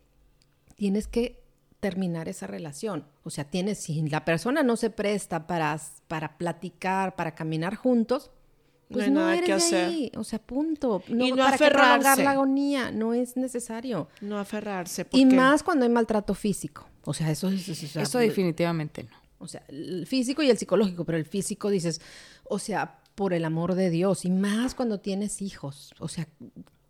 tienes 0.76 1.08
que 1.08 1.38
terminar 1.80 2.28
esa 2.30 2.48
relación. 2.48 3.06
O 3.24 3.30
sea, 3.30 3.44
tienes, 3.46 3.80
si 3.80 4.02
la 4.10 4.26
persona 4.26 4.64
no 4.64 4.76
se 4.76 4.90
presta 4.90 5.48
para, 5.48 5.80
para 6.08 6.38
platicar, 6.38 7.16
para 7.16 7.36
caminar 7.36 7.76
juntos, 7.76 8.32
No 8.90 8.96
pues 8.96 9.06
hay 9.06 9.12
no, 9.12 9.20
nada 9.22 9.34
eres 9.36 9.46
que 9.46 9.54
hacer. 9.54 9.86
ahí. 9.86 10.12
O 10.18 10.24
sea, 10.24 10.40
punto. 10.40 11.04
No, 11.08 11.26
Y 11.26 11.30
no 11.32 11.38
¿Para 11.38 11.56
aferrarse. 11.56 12.24
la 12.24 12.32
agonía? 12.32 12.92
No 12.92 13.14
es 13.14 13.38
necesario. 13.38 14.10
No 14.22 14.40
aferrarse. 14.40 15.08
Y 15.12 15.26
más 15.26 15.64
cuando 15.64 15.86
hay 15.86 15.92
maltrato 15.92 16.34
físico. 16.34 16.88
O 17.06 17.14
sea, 17.14 17.32
eso 17.32 17.50
es... 17.50 17.68
es- 17.70 17.84
o 17.84 17.88
sea, 17.88 18.02
Eso 18.04 18.18
definitivamente 18.20 19.04
no. 19.04 19.16
o 19.40 19.48
sea, 19.48 19.64
el 19.70 20.06
físico 20.06 20.42
y 20.44 20.50
el 20.50 20.58
psicológico, 20.58 21.06
pero 21.06 21.18
el 21.18 21.26
físico 21.26 21.70
dices, 21.70 22.02
o 22.44 22.60
sea, 22.60 23.00
por 23.16 23.34
el 23.34 23.46
amor 23.46 23.76
de 23.76 23.90
Dios, 23.90 24.26
y 24.26 24.30
más 24.32 24.76
cuando 24.76 25.00
tienes 25.00 25.42
hijos, 25.42 25.94
o 26.00 26.08
sea, 26.08 26.28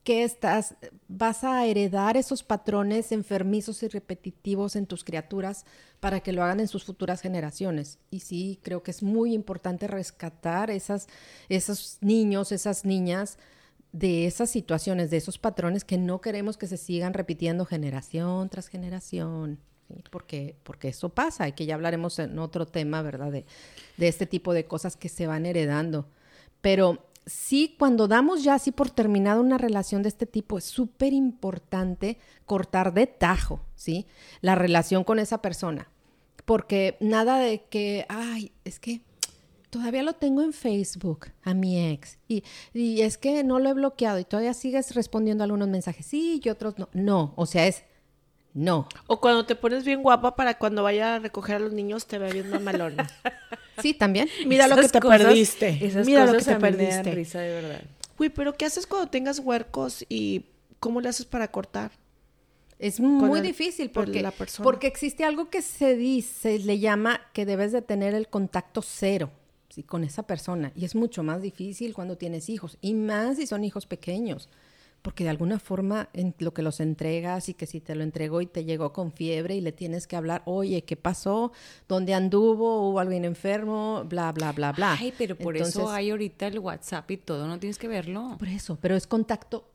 ¿qué 0.09 0.23
estás? 0.23 0.73
Vas 1.07 1.43
a 1.43 1.63
heredar 1.67 2.17
esos 2.17 2.41
patrones 2.41 3.11
enfermizos 3.11 3.83
y 3.83 3.89
repetitivos 3.89 4.75
en 4.75 4.87
tus 4.87 5.03
criaturas 5.03 5.65
para 5.99 6.19
que 6.21 6.31
lo 6.31 6.41
hagan 6.41 6.59
en 6.59 6.67
sus 6.67 6.83
futuras 6.83 7.21
generaciones. 7.21 7.99
Y 8.09 8.21
sí, 8.21 8.59
creo 8.63 8.81
que 8.81 8.89
es 8.89 9.03
muy 9.03 9.35
importante 9.35 9.85
rescatar 9.85 10.71
esas, 10.71 11.09
esos 11.47 11.99
niños, 12.01 12.51
esas 12.51 12.85
niñas 12.85 13.37
de 13.91 14.25
esas 14.25 14.49
situaciones, 14.49 15.11
de 15.11 15.17
esos 15.17 15.37
patrones 15.37 15.83
que 15.83 15.99
no 15.99 16.21
queremos 16.21 16.57
que 16.57 16.65
se 16.65 16.77
sigan 16.77 17.13
repitiendo 17.13 17.63
generación 17.65 18.49
tras 18.49 18.67
generación. 18.67 19.59
Porque, 20.09 20.55
porque 20.63 20.87
eso 20.87 21.09
pasa 21.09 21.47
y 21.47 21.51
que 21.51 21.67
ya 21.67 21.75
hablaremos 21.75 22.17
en 22.17 22.39
otro 22.39 22.65
tema, 22.65 23.03
¿verdad? 23.03 23.31
De, 23.31 23.45
de 23.97 24.07
este 24.07 24.25
tipo 24.25 24.53
de 24.53 24.65
cosas 24.65 24.97
que 24.97 25.07
se 25.07 25.27
van 25.27 25.45
heredando. 25.45 26.07
Pero 26.61 27.08
sí, 27.29 27.75
cuando 27.77 28.07
damos 28.07 28.43
ya 28.43 28.55
así 28.55 28.71
por 28.71 28.89
terminada 28.89 29.39
una 29.39 29.57
relación 29.57 30.01
de 30.03 30.09
este 30.09 30.25
tipo, 30.25 30.57
es 30.57 30.65
súper 30.65 31.13
importante 31.13 32.17
cortar 32.45 32.93
de 32.93 33.07
tajo, 33.07 33.61
¿sí? 33.75 34.07
La 34.41 34.55
relación 34.55 35.03
con 35.03 35.19
esa 35.19 35.41
persona. 35.41 35.89
Porque 36.45 36.97
nada 36.99 37.37
de 37.39 37.63
que, 37.65 38.05
ay, 38.09 38.51
es 38.65 38.79
que 38.79 39.01
todavía 39.69 40.03
lo 40.03 40.13
tengo 40.13 40.41
en 40.41 40.51
Facebook 40.51 41.27
a 41.43 41.53
mi 41.53 41.91
ex 41.91 42.17
y, 42.27 42.43
y 42.73 43.01
es 43.01 43.19
que 43.19 43.43
no 43.43 43.59
lo 43.59 43.69
he 43.69 43.73
bloqueado 43.73 44.17
y 44.17 44.25
todavía 44.25 44.55
sigues 44.55 44.95
respondiendo 44.95 45.43
algunos 45.43 45.67
mensajes 45.67 46.07
sí 46.07 46.41
y 46.43 46.49
otros 46.49 46.79
no. 46.79 46.89
No, 46.93 47.33
o 47.35 47.45
sea, 47.45 47.67
es 47.67 47.83
no. 48.53 48.87
O 49.05 49.19
cuando 49.19 49.45
te 49.45 49.55
pones 49.55 49.85
bien 49.85 50.01
guapa 50.01 50.35
para 50.35 50.57
cuando 50.57 50.81
vaya 50.81 51.15
a 51.15 51.19
recoger 51.19 51.57
a 51.57 51.59
los 51.59 51.71
niños 51.71 52.07
te 52.07 52.17
ve 52.17 52.33
bien 52.33 52.49
mamalona. 52.49 53.07
Sí, 53.81 53.93
también. 53.93 54.27
Mira 54.45 54.67
lo 54.67 54.75
que 54.75 54.87
te 54.89 54.99
cosas- 54.99 55.21
perdiste. 55.21 55.77
Esas 55.85 56.05
Mira 56.05 56.25
lo 56.25 56.33
que 56.37 56.43
te 56.43 56.51
a 56.51 56.57
mí 56.57 56.63
me 56.63 56.71
perdiste. 56.71 57.11
risa 57.11 57.39
de 57.41 57.53
verdad. 57.53 57.81
Uy, 58.17 58.29
pero 58.29 58.53
¿qué 58.55 58.65
haces 58.65 58.85
cuando 58.87 59.09
tengas 59.09 59.39
huercos 59.39 60.05
y 60.09 60.45
cómo 60.79 61.01
le 61.01 61.09
haces 61.09 61.25
para 61.25 61.49
cortar? 61.49 61.91
Es 62.77 62.99
muy 62.99 63.39
el- 63.39 63.45
difícil 63.45 63.89
porque, 63.91 64.21
la 64.21 64.31
persona. 64.31 64.63
porque 64.63 64.87
existe 64.87 65.25
algo 65.25 65.49
que 65.49 65.61
se 65.61 65.95
dice, 65.97 66.59
le 66.59 66.79
llama 66.79 67.19
que 67.33 67.45
debes 67.45 67.71
de 67.73 67.81
tener 67.81 68.13
el 68.13 68.27
contacto 68.29 68.81
cero 68.81 69.31
¿sí? 69.69 69.83
con 69.83 70.03
esa 70.05 70.23
persona. 70.23 70.71
Y 70.75 70.85
es 70.85 70.95
mucho 70.95 71.21
más 71.23 71.41
difícil 71.41 71.93
cuando 71.93 72.17
tienes 72.17 72.47
hijos, 72.49 72.77
y 72.81 72.93
más 72.93 73.35
si 73.37 73.47
son 73.47 73.63
hijos 73.65 73.85
pequeños. 73.85 74.47
Porque 75.01 75.23
de 75.23 75.29
alguna 75.29 75.59
forma 75.59 76.09
en 76.13 76.35
lo 76.39 76.53
que 76.53 76.61
los 76.61 76.79
entregas 76.79 77.49
y 77.49 77.53
que 77.53 77.65
si 77.65 77.79
te 77.79 77.95
lo 77.95 78.03
entregó 78.03 78.41
y 78.41 78.45
te 78.45 78.65
llegó 78.65 78.91
con 78.91 79.11
fiebre 79.11 79.55
y 79.55 79.61
le 79.61 79.71
tienes 79.71 80.07
que 80.07 80.15
hablar, 80.15 80.41
oye, 80.45 80.83
¿qué 80.83 80.97
pasó? 80.97 81.51
¿Dónde 81.87 82.13
anduvo? 82.13 82.89
¿Hubo 82.89 82.99
alguien 82.99 83.25
enfermo? 83.25 84.03
Bla, 84.05 84.31
bla, 84.31 84.51
bla, 84.51 84.71
bla. 84.73 84.97
Ay, 84.99 85.13
pero 85.17 85.37
por 85.37 85.55
eso 85.55 85.89
hay 85.89 86.09
ahorita 86.09 86.47
el 86.47 86.59
WhatsApp 86.59 87.09
y 87.11 87.17
todo, 87.17 87.47
no 87.47 87.59
tienes 87.59 87.77
que 87.77 87.87
verlo. 87.87 88.35
Por 88.37 88.49
eso, 88.49 88.77
pero 88.81 88.95
es 88.95 89.07
contacto 89.07 89.65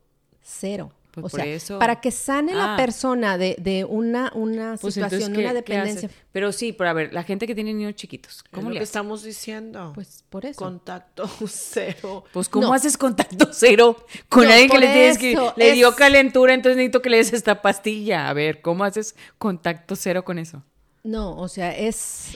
cero. 0.42 0.92
Pues 1.14 1.27
o 1.27 1.29
por 1.29 1.40
sea, 1.40 1.46
eso. 1.55 1.79
para 1.79 2.00
que 2.00 2.11
sane 2.11 2.53
la 2.55 2.74
Ah. 2.74 2.77
persona 2.77 3.38
de, 3.38 3.55
de 3.61 3.85
una, 3.85 4.33
una 4.35 4.77
Pues 4.81 4.94
situación, 4.94 5.20
entonces, 5.22 5.29
una 5.29 5.37
¿qué- 5.37 5.64
qué 5.64 5.72
dependencia? 5.74 6.11
Pero 6.33 6.50
sí, 6.50 6.72
pero 6.72 6.90
a 6.90 6.92
ver, 6.92 7.12
la 7.12 7.22
gente 7.22 7.46
que 7.46 7.55
tiene 7.55 7.72
niños 7.72 7.94
chiquitos, 7.94 8.38
Es 8.38 8.42
¿cómo 8.50 8.68
lo 8.68 8.74
le 8.74 8.81
que 8.81 8.85
estamos 8.85 9.22
diciendo. 9.22 9.92
pues 9.94 10.24
por 10.29 10.44
eso. 10.44 10.59
Contacto 10.59 11.29
cero. 11.48 12.24
Pues, 12.33 12.48
¿cómo 12.48 12.66
No. 12.66 12.72
haces 12.74 12.96
contacto 12.98 13.48
cero 13.53 14.05
con 14.29 14.44
No, 14.44 14.50
alguien 14.50 14.70
que 14.70 14.79
le 14.79 14.92
tienes 14.92 15.18
que 15.18 15.38
le 15.57 15.72
dio 15.72 15.94
calentura, 15.94 16.53
entonces 16.55 16.77
necesito 16.77 17.00
que 17.00 17.11
le 17.11 17.18
des 17.18 17.33
esta 17.33 17.62
pastilla? 17.62 18.29
A 18.29 18.33
ver, 18.33 18.61
¿cómo 18.61 18.83
haces 18.83 19.14
contacto 19.38 19.94
cero 19.94 20.24
con 20.24 20.38
eso? 20.40 20.62
No, 21.05 21.37
o 21.38 21.46
sea, 21.48 21.77
es, 21.77 22.31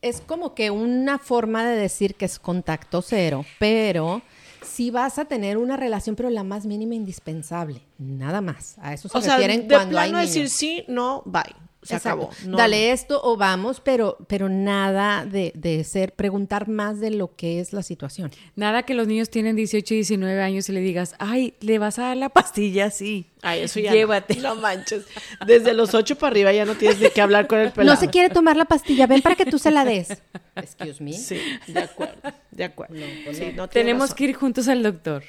es 0.00 0.20
como 0.22 0.54
que 0.54 0.70
una 0.70 1.18
forma 1.18 1.66
de 1.66 1.76
decir 1.76 2.14
que 2.14 2.24
es 2.24 2.38
contacto 2.38 3.02
cero, 3.02 3.44
pero 3.58 4.22
si 4.62 4.90
vas 4.90 5.18
a 5.18 5.24
tener 5.26 5.58
una 5.58 5.76
relación, 5.76 6.16
pero 6.16 6.30
la 6.30 6.44
más 6.44 6.66
mínima 6.66 6.94
indispensable, 6.94 7.82
nada 7.98 8.40
más. 8.40 8.76
A 8.80 8.92
eso 8.94 9.08
se 9.08 9.18
O 9.18 9.20
sea, 9.20 9.36
refieren 9.36 9.68
de 9.68 9.74
cuando 9.74 9.98
hay 9.98 10.10
plano 10.10 10.18
niños. 10.24 10.34
decir 10.34 10.48
sí, 10.50 10.84
no, 10.88 11.22
bye. 11.26 11.42
Se 11.82 11.96
Exacto. 11.96 12.30
acabó. 12.30 12.30
No, 12.46 12.56
Dale 12.58 12.92
esto 12.92 13.20
o 13.24 13.36
vamos, 13.36 13.80
pero, 13.80 14.16
pero 14.28 14.48
nada 14.48 15.24
de, 15.26 15.50
de 15.56 15.82
ser, 15.82 16.12
preguntar 16.14 16.68
más 16.68 17.00
de 17.00 17.10
lo 17.10 17.34
que 17.34 17.58
es 17.58 17.72
la 17.72 17.82
situación. 17.82 18.30
Nada 18.54 18.84
que 18.84 18.94
los 18.94 19.08
niños 19.08 19.30
tienen 19.30 19.56
18 19.56 19.92
y 19.94 19.96
19 19.98 20.40
años 20.42 20.68
y 20.68 20.72
le 20.72 20.80
digas, 20.80 21.16
ay, 21.18 21.54
le 21.60 21.80
vas 21.80 21.98
a 21.98 22.02
dar 22.04 22.16
la 22.16 22.28
pastilla, 22.28 22.90
sí. 22.90 23.26
Ay, 23.42 23.62
eso 23.62 23.80
ya. 23.80 23.92
Llévate. 23.92 24.36
No, 24.36 24.54
no 24.54 24.60
manches. 24.60 25.04
Desde 25.44 25.74
los 25.74 25.92
ocho 25.94 26.14
para 26.16 26.30
arriba 26.30 26.52
ya 26.52 26.64
no 26.64 26.76
tienes 26.76 27.00
de 27.00 27.10
qué 27.10 27.20
hablar 27.20 27.48
con 27.48 27.58
el 27.58 27.72
pelado. 27.72 27.94
No 27.96 28.00
se 28.00 28.08
quiere 28.10 28.30
tomar 28.32 28.56
la 28.56 28.64
pastilla, 28.66 29.08
ven 29.08 29.20
para 29.20 29.34
que 29.34 29.44
tú 29.46 29.58
se 29.58 29.72
la 29.72 29.84
des. 29.84 30.22
Excuse 30.54 31.02
me. 31.02 31.12
Sí, 31.14 31.38
de 31.66 31.80
acuerdo. 31.80 32.14
De 32.52 32.62
acuerdo. 32.64 32.94
pues 33.24 33.38
Sí, 33.38 33.46
no 33.56 33.68
tiene 33.68 33.86
Tenemos 33.86 34.02
razón. 34.10 34.16
que 34.18 34.24
ir 34.24 34.34
juntos 34.36 34.68
al 34.68 34.84
doctor. 34.84 35.24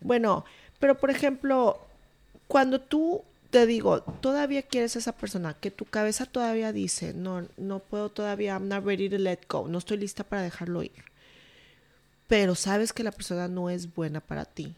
Bueno, 0.00 0.44
pero 0.78 0.96
por 0.96 1.10
ejemplo, 1.10 1.78
cuando 2.48 2.80
tú 2.80 3.22
te 3.52 3.66
digo, 3.66 4.00
todavía 4.00 4.62
quieres 4.62 4.96
a 4.96 4.98
esa 4.98 5.12
persona, 5.12 5.52
que 5.52 5.70
tu 5.70 5.84
cabeza 5.84 6.24
todavía 6.24 6.72
dice, 6.72 7.12
no, 7.12 7.46
no 7.58 7.80
puedo 7.80 8.08
todavía, 8.08 8.54
I'm 8.54 8.66
not 8.66 8.82
ready 8.82 9.10
to 9.10 9.18
let 9.18 9.40
go, 9.46 9.68
no 9.68 9.76
estoy 9.76 9.98
lista 9.98 10.24
para 10.24 10.40
dejarlo 10.40 10.82
ir. 10.82 11.04
Pero 12.28 12.54
sabes 12.54 12.94
que 12.94 13.02
la 13.04 13.12
persona 13.12 13.48
no 13.48 13.68
es 13.68 13.94
buena 13.94 14.20
para 14.20 14.46
ti. 14.46 14.74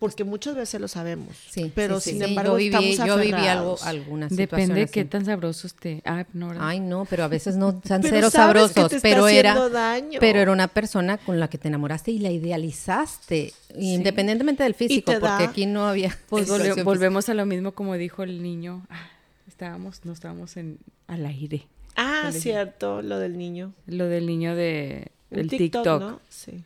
Porque 0.00 0.24
muchas 0.24 0.56
veces 0.56 0.80
lo 0.80 0.88
sabemos. 0.88 1.36
Sí, 1.50 1.70
pero 1.74 2.00
sí, 2.00 2.10
sí, 2.12 2.16
sin 2.16 2.24
sí. 2.24 2.30
embargo 2.30 2.52
yo 2.58 2.78
viví, 2.80 2.92
estamos 2.92 3.06
yo 3.06 3.20
viví 3.20 3.32
algo, 3.32 3.74
aferrados. 3.74 3.86
alguna 3.86 4.28
situación 4.30 4.48
Depende 4.48 4.74
de 4.74 4.82
así. 4.84 4.92
qué 4.92 5.04
tan 5.04 5.24
sabroso 5.26 5.66
esté. 5.66 6.02
Ah, 6.06 6.24
no. 6.32 6.52
Ay, 6.58 6.80
no, 6.80 7.04
pero 7.04 7.22
a 7.24 7.28
veces 7.28 7.56
no 7.56 7.74
tan 7.80 8.02
cero 8.02 8.30
sabes 8.30 8.32
que 8.32 8.36
sabrosos, 8.38 8.88
te 8.90 8.96
está 8.96 9.08
pero 9.08 9.28
era, 9.28 9.68
daño. 9.68 10.18
pero 10.18 10.40
era 10.40 10.50
una 10.52 10.68
persona 10.68 11.18
con 11.18 11.38
la 11.38 11.48
que 11.48 11.58
te 11.58 11.68
enamoraste 11.68 12.10
y 12.12 12.18
la 12.18 12.30
idealizaste, 12.30 13.52
independientemente 13.76 14.62
del 14.62 14.74
físico, 14.74 15.12
da- 15.12 15.20
porque 15.20 15.44
aquí 15.44 15.66
no 15.66 15.86
había. 15.86 16.16
Pues 16.30 16.48
volve- 16.48 16.82
volvemos 16.82 17.28
a 17.28 17.34
lo 17.34 17.44
mismo 17.44 17.72
como 17.72 17.94
dijo 17.96 18.22
el 18.22 18.42
niño. 18.42 18.86
Ah, 18.88 19.06
estábamos, 19.48 20.00
no 20.04 20.12
estábamos 20.12 20.56
en, 20.56 20.78
al 21.08 21.26
aire. 21.26 21.66
Ah, 21.96 22.30
cierto, 22.32 23.02
lo 23.02 23.18
del 23.18 23.36
niño. 23.36 23.74
Lo 23.86 24.06
del 24.06 24.24
niño 24.26 24.54
de 24.56 25.10
TikTok, 25.30 26.00
¿no? 26.00 26.20
Sí. 26.30 26.64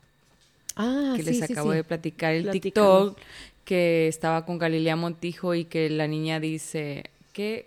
Ah, 0.77 1.15
que 1.17 1.23
sí, 1.23 1.31
les 1.41 1.43
acabo 1.51 1.71
sí. 1.71 1.77
de 1.77 1.85
platicar. 1.85 2.35
El. 2.35 2.51
TikTok 2.51 3.19
que 3.65 4.09
estaba 4.09 4.45
con 4.45 4.59
Galilea 4.59 4.97
Montijo 4.97 5.55
y 5.55 5.65
que 5.65 5.89
la 5.89 6.07
niña 6.07 6.39
dice, 6.41 7.05
¿qué, 7.33 7.67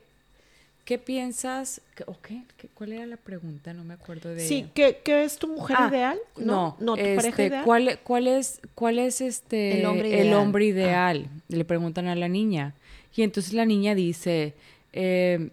qué 0.85 0.99
piensas? 0.99 1.81
¿Qué- 1.95 2.03
¿O 2.05 2.19
qué? 2.21 2.43
¿Qué- 2.57 2.67
¿Cuál 2.73 2.93
era 2.93 3.05
la 3.07 3.17
pregunta? 3.17 3.73
No 3.73 3.83
me 3.83 3.95
acuerdo 3.95 4.29
de 4.29 4.47
Sí, 4.47 4.67
¿qué, 4.75 4.99
qué 5.03 5.23
es 5.23 5.37
tu 5.37 5.47
mujer 5.47 5.75
Ah, 5.79 5.87
ideal? 5.89 6.17
No, 6.37 6.77
no, 6.79 6.95
tu 6.95 7.01
este, 7.01 7.15
pareja 7.15 7.43
ideal. 7.45 7.65
¿cuál, 7.65 7.99
cuál 8.03 8.27
es, 8.27 8.61
cuál 8.75 8.99
es 8.99 9.21
este 9.21 9.79
El 9.79 9.85
hombre 9.87 10.09
ideal. 10.09 10.33
Ah. 10.33 10.39
hombre 10.39 10.65
ideal? 10.65 11.27
Le 11.47 11.65
preguntan 11.65 12.07
a 12.07 12.15
la 12.15 12.27
niña. 12.27 12.73
Y 13.15 13.23
entonces 13.23 13.53
la 13.53 13.65
niña 13.65 13.95
dice, 13.95 14.53
eh, 14.93 15.49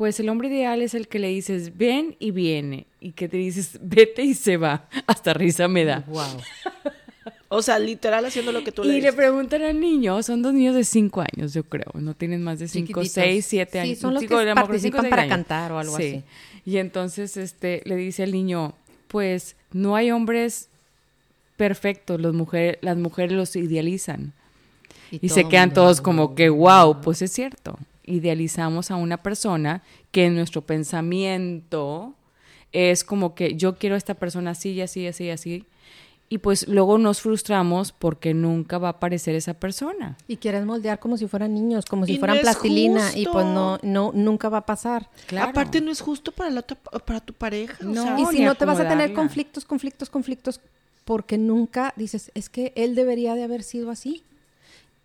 pues 0.00 0.18
el 0.18 0.30
hombre 0.30 0.48
ideal 0.48 0.80
es 0.80 0.94
el 0.94 1.08
que 1.08 1.18
le 1.18 1.28
dices, 1.28 1.76
ven 1.76 2.16
y 2.18 2.30
viene. 2.30 2.86
Y 3.00 3.12
que 3.12 3.28
te 3.28 3.36
dices, 3.36 3.78
vete 3.82 4.22
y 4.22 4.32
se 4.32 4.56
va. 4.56 4.88
Hasta 5.06 5.34
risa 5.34 5.68
me 5.68 5.84
da. 5.84 6.04
Wow. 6.06 6.38
O 7.48 7.60
sea, 7.60 7.78
literal 7.78 8.24
haciendo 8.24 8.50
lo 8.50 8.64
que 8.64 8.72
tú 8.72 8.82
le 8.82 8.96
Y 8.96 9.02
le 9.02 9.12
preguntan 9.12 9.60
al 9.60 9.78
niño, 9.78 10.22
son 10.22 10.40
dos 10.40 10.54
niños 10.54 10.74
de 10.74 10.84
cinco 10.84 11.20
años, 11.20 11.52
yo 11.52 11.64
creo, 11.64 11.92
no 11.92 12.14
tienen 12.14 12.42
más 12.42 12.60
de 12.60 12.68
cinco, 12.68 13.02
Chiquititos. 13.02 13.12
seis, 13.12 13.44
siete 13.44 13.72
Sí, 13.72 13.78
años. 13.90 13.98
son 13.98 14.14
los 14.14 14.22
que 14.22 14.28
participan 14.54 15.02
cinco, 15.02 15.10
para 15.10 15.22
años. 15.24 15.34
cantar 15.36 15.72
o 15.72 15.78
algo 15.78 15.94
Sí. 15.98 16.02
así. 16.02 16.24
Y 16.64 16.78
entonces 16.78 17.36
este, 17.36 17.82
le 17.84 17.96
dice 17.96 18.22
al 18.22 18.32
niño, 18.32 18.72
pues 19.06 19.54
no 19.70 19.96
hay 19.96 20.12
hombres 20.12 20.70
perfectos, 21.58 22.18
los 22.22 22.32
mujeres, 22.32 22.78
las 22.80 22.96
mujeres 22.96 23.32
los 23.32 23.54
idealizan. 23.54 24.32
Y, 25.10 25.28
se 25.28 25.46
quedan 25.46 25.68
mundo, 25.68 25.82
todos 25.82 26.00
como 26.00 26.34
que, 26.34 26.48
wow, 26.48 27.02
pues 27.02 27.20
es 27.20 27.32
cierto. 27.32 27.78
Idealizamos 28.10 28.90
a 28.90 28.96
una 28.96 29.22
persona 29.22 29.82
que 30.10 30.26
en 30.26 30.34
nuestro 30.34 30.62
pensamiento 30.62 32.14
es 32.72 33.04
como 33.04 33.34
que 33.34 33.54
yo 33.56 33.76
quiero 33.76 33.94
a 33.94 33.98
esta 33.98 34.14
persona 34.14 34.50
así, 34.52 34.72
y 34.72 34.80
así, 34.82 35.06
así, 35.06 35.30
así. 35.30 35.64
Y 36.32 36.38
pues 36.38 36.68
luego 36.68 36.96
nos 36.96 37.20
frustramos 37.20 37.90
porque 37.90 38.34
nunca 38.34 38.78
va 38.78 38.86
a 38.88 38.90
aparecer 38.92 39.34
esa 39.34 39.54
persona. 39.54 40.16
Y 40.28 40.36
quieres 40.36 40.64
moldear 40.64 41.00
como 41.00 41.16
si 41.16 41.26
fueran 41.26 41.52
niños, 41.54 41.84
como 41.86 42.06
si 42.06 42.12
Y 42.12 42.18
fueran 42.18 42.38
plastilina 42.38 43.10
y 43.16 43.26
pues 43.26 43.44
no, 43.44 43.80
no, 43.82 44.12
nunca 44.14 44.48
va 44.48 44.58
a 44.58 44.66
pasar. 44.66 45.10
Claro. 45.26 45.50
Aparte 45.50 45.80
no 45.80 45.90
es 45.90 46.00
justo 46.00 46.30
para 46.30 46.50
la 46.50 46.60
otra, 46.60 46.76
para 47.04 47.18
tu 47.18 47.32
pareja. 47.32 47.76
o 47.80 47.84
No. 47.84 48.02
sea, 48.04 48.20
Y 48.20 48.26
si 48.26 48.44
no 48.44 48.54
te 48.54 48.64
vas 48.64 48.78
a 48.78 48.88
tener 48.88 49.12
conflictos, 49.12 49.64
conflictos, 49.64 50.08
conflictos, 50.08 50.60
porque 51.04 51.36
nunca 51.36 51.92
dices, 51.96 52.30
es 52.34 52.48
que 52.48 52.72
él 52.76 52.94
debería 52.94 53.34
de 53.34 53.42
haber 53.42 53.64
sido 53.64 53.90
así. 53.90 54.22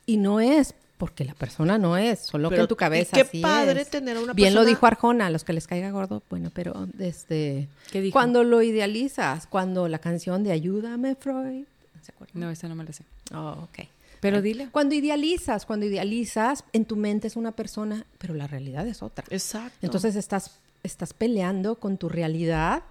Y 0.05 0.17
no 0.17 0.39
es, 0.39 0.75
porque 0.97 1.25
la 1.25 1.33
persona 1.33 1.77
no 1.77 1.97
es, 1.97 2.19
solo 2.19 2.49
que 2.49 2.55
en 2.57 2.67
tu 2.67 2.75
cabeza 2.75 3.11
qué 3.15 3.21
así 3.21 3.41
padre 3.41 3.81
es. 3.81 3.89
tener 3.89 4.15
a 4.17 4.21
una 4.21 4.33
Bien 4.33 4.53
lo 4.53 4.63
dijo 4.63 4.85
Arjona, 4.85 5.25
a 5.27 5.29
los 5.29 5.43
que 5.43 5.53
les 5.53 5.67
caiga 5.67 5.91
gordo, 5.91 6.23
bueno, 6.29 6.51
pero 6.53 6.87
desde... 6.93 7.67
¿Qué 7.91 8.01
dijo? 8.01 8.13
Cuando 8.13 8.43
lo 8.43 8.61
idealizas, 8.61 9.45
cuando 9.47 9.87
la 9.87 9.99
canción 9.99 10.43
de 10.43 10.51
Ayúdame, 10.51 11.15
Freud... 11.15 11.65
¿Se 12.01 12.11
acuerdan? 12.11 12.39
No, 12.39 12.49
esa 12.51 12.67
no 12.69 12.75
me 12.75 12.83
la 12.83 12.93
sé. 12.93 13.03
Oh, 13.33 13.57
ok. 13.63 13.87
Pero 14.21 14.41
dile. 14.41 14.69
Cuando 14.71 14.95
idealizas, 14.95 15.65
cuando 15.65 15.85
idealizas, 15.85 16.63
en 16.71 16.85
tu 16.85 16.95
mente 16.95 17.27
es 17.27 17.35
una 17.35 17.51
persona, 17.51 18.05
pero 18.17 18.33
la 18.35 18.47
realidad 18.47 18.87
es 18.87 19.03
otra. 19.03 19.25
Exacto. 19.29 19.77
Entonces 19.81 20.15
estás, 20.15 20.51
estás 20.83 21.13
peleando 21.13 21.75
con 21.75 21.97
tu 21.97 22.07
realidad 22.09 22.83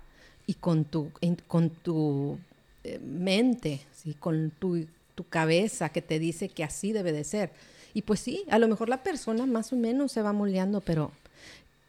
y 0.47 0.55
con 0.55 0.85
tu, 0.85 1.11
en- 1.21 1.39
con 1.49 1.71
tu 1.71 2.39
eh, 2.85 2.99
mente, 2.99 3.81
¿sí? 3.97 4.15
con 4.19 4.51
tu, 4.59 4.85
tu 5.15 5.27
cabeza 5.29 5.89
que 5.89 6.03
te 6.03 6.19
dice 6.19 6.49
que 6.49 6.63
así 6.65 6.93
debe 6.93 7.13
de 7.13 7.25
ser. 7.25 7.51
Y 7.95 8.03
pues 8.03 8.21
sí, 8.21 8.45
a 8.51 8.59
lo 8.59 8.69
mejor 8.69 8.89
la 8.89 9.03
persona 9.03 9.47
más 9.47 9.73
o 9.73 9.77
menos 9.77 10.13
se 10.13 10.21
va 10.21 10.33
moldeando, 10.33 10.81
pero 10.81 11.13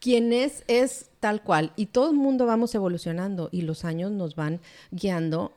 quien 0.00 0.32
es 0.32 0.62
es 0.68 1.06
tal 1.20 1.42
cual. 1.42 1.72
Y 1.76 1.86
todo 1.86 2.10
el 2.10 2.16
mundo 2.16 2.46
vamos 2.46 2.74
evolucionando 2.74 3.48
y 3.50 3.62
los 3.62 3.84
años 3.84 4.12
nos 4.12 4.36
van 4.36 4.60
guiando. 4.92 5.52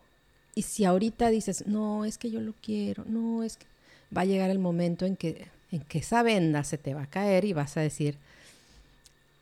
Y 0.55 0.63
si 0.63 0.85
ahorita 0.85 1.29
dices, 1.29 1.67
no, 1.67 2.03
es 2.03 2.17
que 2.17 2.31
yo 2.31 2.41
lo 2.41 2.53
quiero, 2.61 3.05
no, 3.05 3.43
es 3.43 3.57
que 3.57 3.67
va 4.15 4.21
a 4.21 4.25
llegar 4.25 4.49
el 4.49 4.59
momento 4.59 5.05
en 5.05 5.15
que, 5.15 5.47
en 5.71 5.81
que 5.81 5.99
esa 5.99 6.23
venda 6.23 6.63
se 6.63 6.79
te 6.79 6.95
va 6.95 7.03
a 7.03 7.09
caer 7.09 7.45
y 7.45 7.53
vas 7.53 7.77
a 7.77 7.81
decir, 7.81 8.17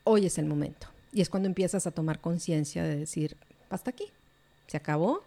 hoy 0.03 0.25
es 0.25 0.37
el 0.37 0.45
momento. 0.45 0.87
Y 1.13 1.21
es 1.21 1.29
cuando 1.29 1.47
empiezas 1.47 1.87
a 1.87 1.91
tomar 1.91 2.19
conciencia 2.19 2.83
de 2.83 2.97
decir, 2.97 3.37
hasta 3.69 3.91
aquí, 3.91 4.05
se 4.67 4.77
acabó 4.77 5.23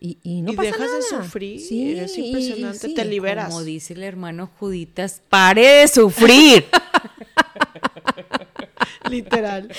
y, 0.00 0.18
y 0.22 0.42
no 0.42 0.52
Y 0.52 0.56
pasa 0.56 0.70
dejas 0.70 0.90
de 0.92 1.02
sufrir, 1.02 1.60
Sí, 1.60 1.98
es 1.98 2.16
impresionante, 2.16 2.88
sí. 2.88 2.94
te 2.94 3.04
liberas. 3.04 3.46
Como 3.48 3.62
dice 3.62 3.92
el 3.94 4.02
hermano 4.02 4.50
Juditas, 4.58 5.20
pare 5.28 5.66
de 5.66 5.88
sufrir. 5.88 6.66
Literal. 9.10 9.70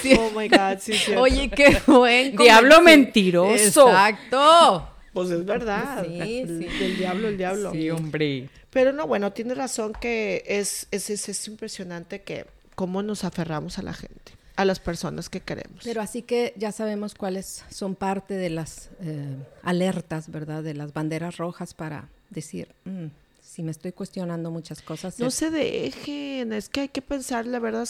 Sí. 0.00 0.14
Oh 0.18 0.30
my 0.38 0.48
God, 0.48 0.78
sí, 0.80 0.92
cierto. 0.92 1.22
Oye, 1.22 1.48
qué 1.50 1.76
buen 1.86 2.36
Diablo 2.36 2.80
mentiroso. 2.82 3.88
Exacto. 3.88 4.88
Pues 5.12 5.30
es 5.30 5.44
verdad. 5.44 6.04
Sí, 6.06 6.20
El- 6.40 6.58
sí. 6.70 6.78
Del 6.78 6.96
diablo, 6.98 7.28
el 7.28 7.38
diablo. 7.38 7.72
Sí, 7.72 7.88
hombre. 7.90 8.48
Pero 8.70 8.92
no, 8.92 9.06
bueno, 9.06 9.32
tienes 9.32 9.56
razón 9.56 9.92
que 10.00 10.42
es, 10.46 10.86
es, 10.90 11.08
es, 11.10 11.28
es 11.28 11.46
impresionante 11.48 12.22
que 12.22 12.46
cómo 12.74 13.02
nos 13.02 13.22
aferramos 13.24 13.78
a 13.78 13.82
la 13.82 13.94
gente, 13.94 14.32
a 14.56 14.64
las 14.64 14.78
personas 14.78 15.28
que 15.28 15.40
queremos. 15.40 15.80
Pero 15.84 16.00
así 16.00 16.22
que 16.22 16.54
ya 16.56 16.70
sabemos 16.72 17.14
cuáles 17.14 17.64
son 17.70 17.94
parte 17.96 18.34
de 18.34 18.50
las 18.50 18.90
eh, 19.00 19.36
alertas, 19.62 20.30
¿verdad? 20.30 20.62
De 20.62 20.74
las 20.74 20.92
banderas 20.92 21.36
rojas 21.38 21.74
para 21.74 22.08
decir, 22.30 22.68
"Mm, 22.84 23.06
si 23.42 23.62
me 23.62 23.70
estoy 23.70 23.92
cuestionando 23.92 24.50
muchas 24.50 24.80
cosas. 24.82 25.18
no 25.18 25.26
es- 25.28 25.34
se 25.34 25.50
dejen, 25.50 26.52
es 26.52 26.68
que 26.68 26.82
hay 26.82 26.88
que 26.88 27.02
pensar, 27.02 27.46
la 27.46 27.58
verdad, 27.58 27.88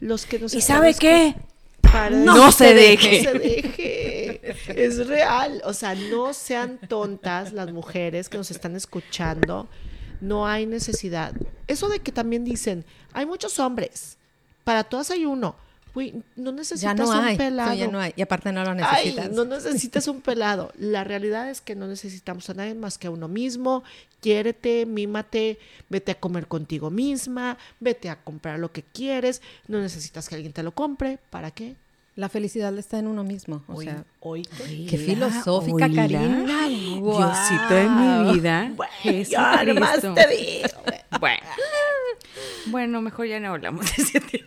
los 0.00 0.26
que 0.26 0.38
nos 0.38 0.54
¿Y 0.54 0.60
sabe 0.60 0.94
qué? 0.94 1.34
Para- 1.80 2.10
No 2.16 2.52
se 2.52 2.72
deje. 2.74 3.22
No 3.22 3.30
se 3.32 3.38
deje. 3.38 4.40
Es 4.86 5.06
real. 5.06 5.60
O 5.64 5.72
sea, 5.74 5.94
no 5.94 6.32
sean 6.32 6.78
tontas 6.88 7.52
las 7.52 7.70
mujeres 7.72 8.28
que 8.28 8.38
nos 8.38 8.50
están 8.50 8.76
escuchando. 8.76 9.68
No 10.20 10.46
hay 10.46 10.64
necesidad. 10.66 11.34
Eso 11.66 11.88
de 11.88 11.98
que 12.00 12.12
también 12.12 12.44
dicen, 12.44 12.84
hay 13.12 13.26
muchos 13.26 13.58
hombres. 13.58 14.16
Para 14.64 14.84
todas 14.84 15.10
hay 15.10 15.24
uno. 15.26 15.56
Güey, 15.94 16.22
no 16.36 16.52
necesitas 16.52 16.80
ya 16.98 17.04
no 17.04 17.10
un 17.10 17.16
hay, 17.16 17.36
pelado. 17.36 17.74
ya 17.74 17.86
no 17.88 18.00
hay. 18.00 18.12
Y 18.16 18.22
aparte 18.22 18.50
no 18.52 18.64
lo 18.64 18.70
Ay, 18.70 18.76
necesitas. 18.76 19.30
no 19.32 19.44
necesitas 19.44 20.08
un 20.08 20.20
pelado. 20.22 20.72
La 20.78 21.04
realidad 21.04 21.50
es 21.50 21.60
que 21.60 21.74
no 21.74 21.86
necesitamos 21.86 22.48
a 22.48 22.54
nadie 22.54 22.74
más 22.74 22.96
que 22.96 23.08
a 23.08 23.10
uno 23.10 23.28
mismo. 23.28 23.84
Quiérete, 24.20 24.86
mímate, 24.86 25.58
vete 25.90 26.12
a 26.12 26.14
comer 26.14 26.46
contigo 26.46 26.90
misma, 26.90 27.58
vete 27.80 28.08
a 28.08 28.16
comprar 28.16 28.58
lo 28.58 28.72
que 28.72 28.82
quieres. 28.82 29.42
No 29.68 29.80
necesitas 29.80 30.28
que 30.28 30.36
alguien 30.36 30.52
te 30.52 30.62
lo 30.62 30.72
compre. 30.72 31.18
¿Para 31.30 31.50
qué? 31.50 31.74
La 32.14 32.28
felicidad 32.28 32.76
está 32.78 32.98
en 32.98 33.06
uno 33.06 33.24
mismo. 33.24 33.62
O 33.68 33.74
Hoy- 33.76 33.84
sea, 33.86 34.04
hoy 34.20 34.42
qué 34.88 34.98
filosófica, 34.98 35.86
Oíla. 35.86 36.02
Karina. 36.08 36.68
Diosito 36.68 37.74
de 37.74 37.88
mi 37.88 38.32
vida. 38.34 38.68
nomás 38.68 38.90
Jesucristo. 39.00 40.14
te 40.14 40.26
digo. 40.28 40.68
Bueno. 41.20 41.42
Bueno, 42.66 43.00
mejor 43.02 43.26
ya 43.26 43.40
no 43.40 43.48
hablamos 43.52 43.84
de 43.96 44.02
ese 44.02 44.20
tema. 44.20 44.46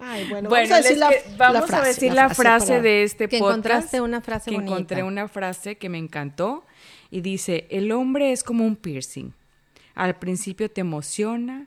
Ay, 0.00 0.28
bueno, 0.28 0.48
Bueno, 0.48 0.68
vamos 0.68 0.70
a 0.70 0.76
decir, 0.82 0.98
la, 0.98 1.10
vamos 1.36 1.60
la 1.62 1.66
frase, 1.66 1.82
a 1.82 1.88
decir 1.88 2.12
la 2.12 2.28
frase, 2.30 2.66
para- 2.68 2.82
de 2.82 3.02
este 3.02 3.28
Que 3.28 3.38
podcast. 3.38 3.50
encontraste 3.58 4.00
una 4.00 4.20
frase 4.20 4.50
que 4.50 4.56
bonita. 4.56 4.72
encontré 4.72 5.02
una 5.02 5.28
frase 5.28 5.76
que 5.76 5.88
me 5.88 5.98
encantó 5.98 6.64
y 7.10 7.20
dice, 7.20 7.66
el 7.70 7.90
hombre 7.92 8.32
es 8.32 8.44
como 8.44 8.64
un 8.64 8.76
piercing. 8.76 9.32
Al 9.94 10.16
principio 10.16 10.70
te 10.70 10.80
emociona 10.82 11.66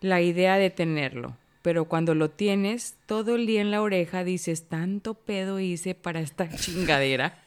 la 0.00 0.20
idea 0.20 0.56
de 0.58 0.70
tenerlo, 0.70 1.36
pero 1.62 1.86
cuando 1.86 2.14
lo 2.14 2.30
tienes 2.30 2.94
todo 3.06 3.34
el 3.34 3.46
día 3.46 3.60
en 3.60 3.72
la 3.72 3.82
oreja 3.82 4.22
dices, 4.22 4.68
tanto 4.68 5.14
pedo 5.14 5.58
hice 5.58 5.94
para 5.96 6.20
esta 6.20 6.48
chingadera. 6.56 7.42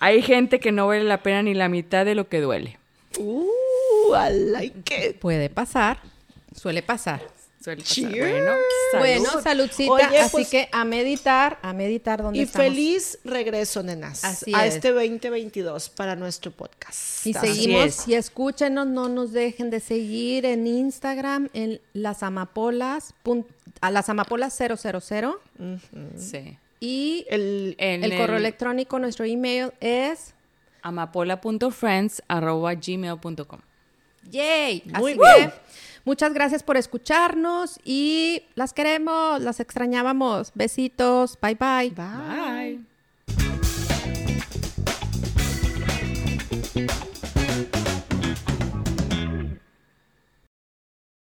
Hay 0.00 0.22
gente 0.22 0.58
que 0.58 0.72
no 0.72 0.88
vale 0.88 1.04
la 1.04 1.22
pena 1.22 1.42
ni 1.44 1.54
la 1.54 1.68
mitad 1.68 2.04
de 2.04 2.14
lo 2.16 2.28
que 2.28 2.40
duele. 2.40 2.78
Uh, 3.18 3.46
I 4.14 4.32
like 4.50 5.08
it. 5.10 5.18
Puede 5.18 5.48
pasar, 5.50 6.00
suele 6.56 6.82
pasar. 6.82 7.20
Suele 7.62 7.82
pasar. 7.82 7.94
Cheers. 7.94 8.18
Bueno, 8.18 8.52
salud. 8.92 9.00
Bueno, 9.00 9.42
saludcita. 9.42 9.92
Oye, 9.92 10.18
así 10.18 10.30
pues- 10.32 10.48
que 10.48 10.68
a 10.72 10.82
meditar, 10.84 11.58
a 11.60 11.74
meditar 11.74 12.22
donde 12.22 12.38
Y 12.38 12.42
estamos. 12.42 12.68
feliz 12.68 13.18
regreso, 13.22 13.82
nenas, 13.82 14.24
Así 14.24 14.54
a 14.54 14.64
es. 14.66 14.76
este 14.76 14.92
2022 14.92 15.90
para 15.90 16.16
nuestro 16.16 16.52
podcast. 16.52 17.26
Y 17.26 17.36
Así 17.36 17.46
seguimos, 17.48 17.84
es. 17.84 18.08
y 18.08 18.14
escúchenos, 18.14 18.86
no 18.86 19.10
nos 19.10 19.32
dejen 19.32 19.68
de 19.68 19.80
seguir 19.80 20.46
en 20.46 20.66
Instagram, 20.66 21.50
en 21.52 21.82
las 21.92 22.22
amapolas, 22.22 23.12
a 23.82 23.90
las 23.90 24.08
amapolas 24.08 24.54
000. 24.56 24.78
Sí. 26.16 26.56
Y 26.80 27.26
El, 27.28 27.74
En 27.78 28.04
el 28.04 28.16
correo 28.16 28.38
electrónico, 28.38 28.98
nuestro 28.98 29.26
email 29.26 29.72
es 29.80 30.32
amapola.friends.gmail.com 30.80 33.60
¡Yay! 34.30 34.82
Muy 34.98 35.12
Así 35.12 35.20
bien. 35.36 35.50
que 35.50 35.54
muchas 36.04 36.32
gracias 36.34 36.62
por 36.62 36.76
escucharnos 36.76 37.78
y 37.84 38.42
las 38.54 38.72
queremos, 38.72 39.40
las 39.40 39.60
extrañábamos. 39.60 40.52
Besitos, 40.54 41.38
bye 41.40 41.54
bye. 41.54 41.90
Bye. 41.90 42.89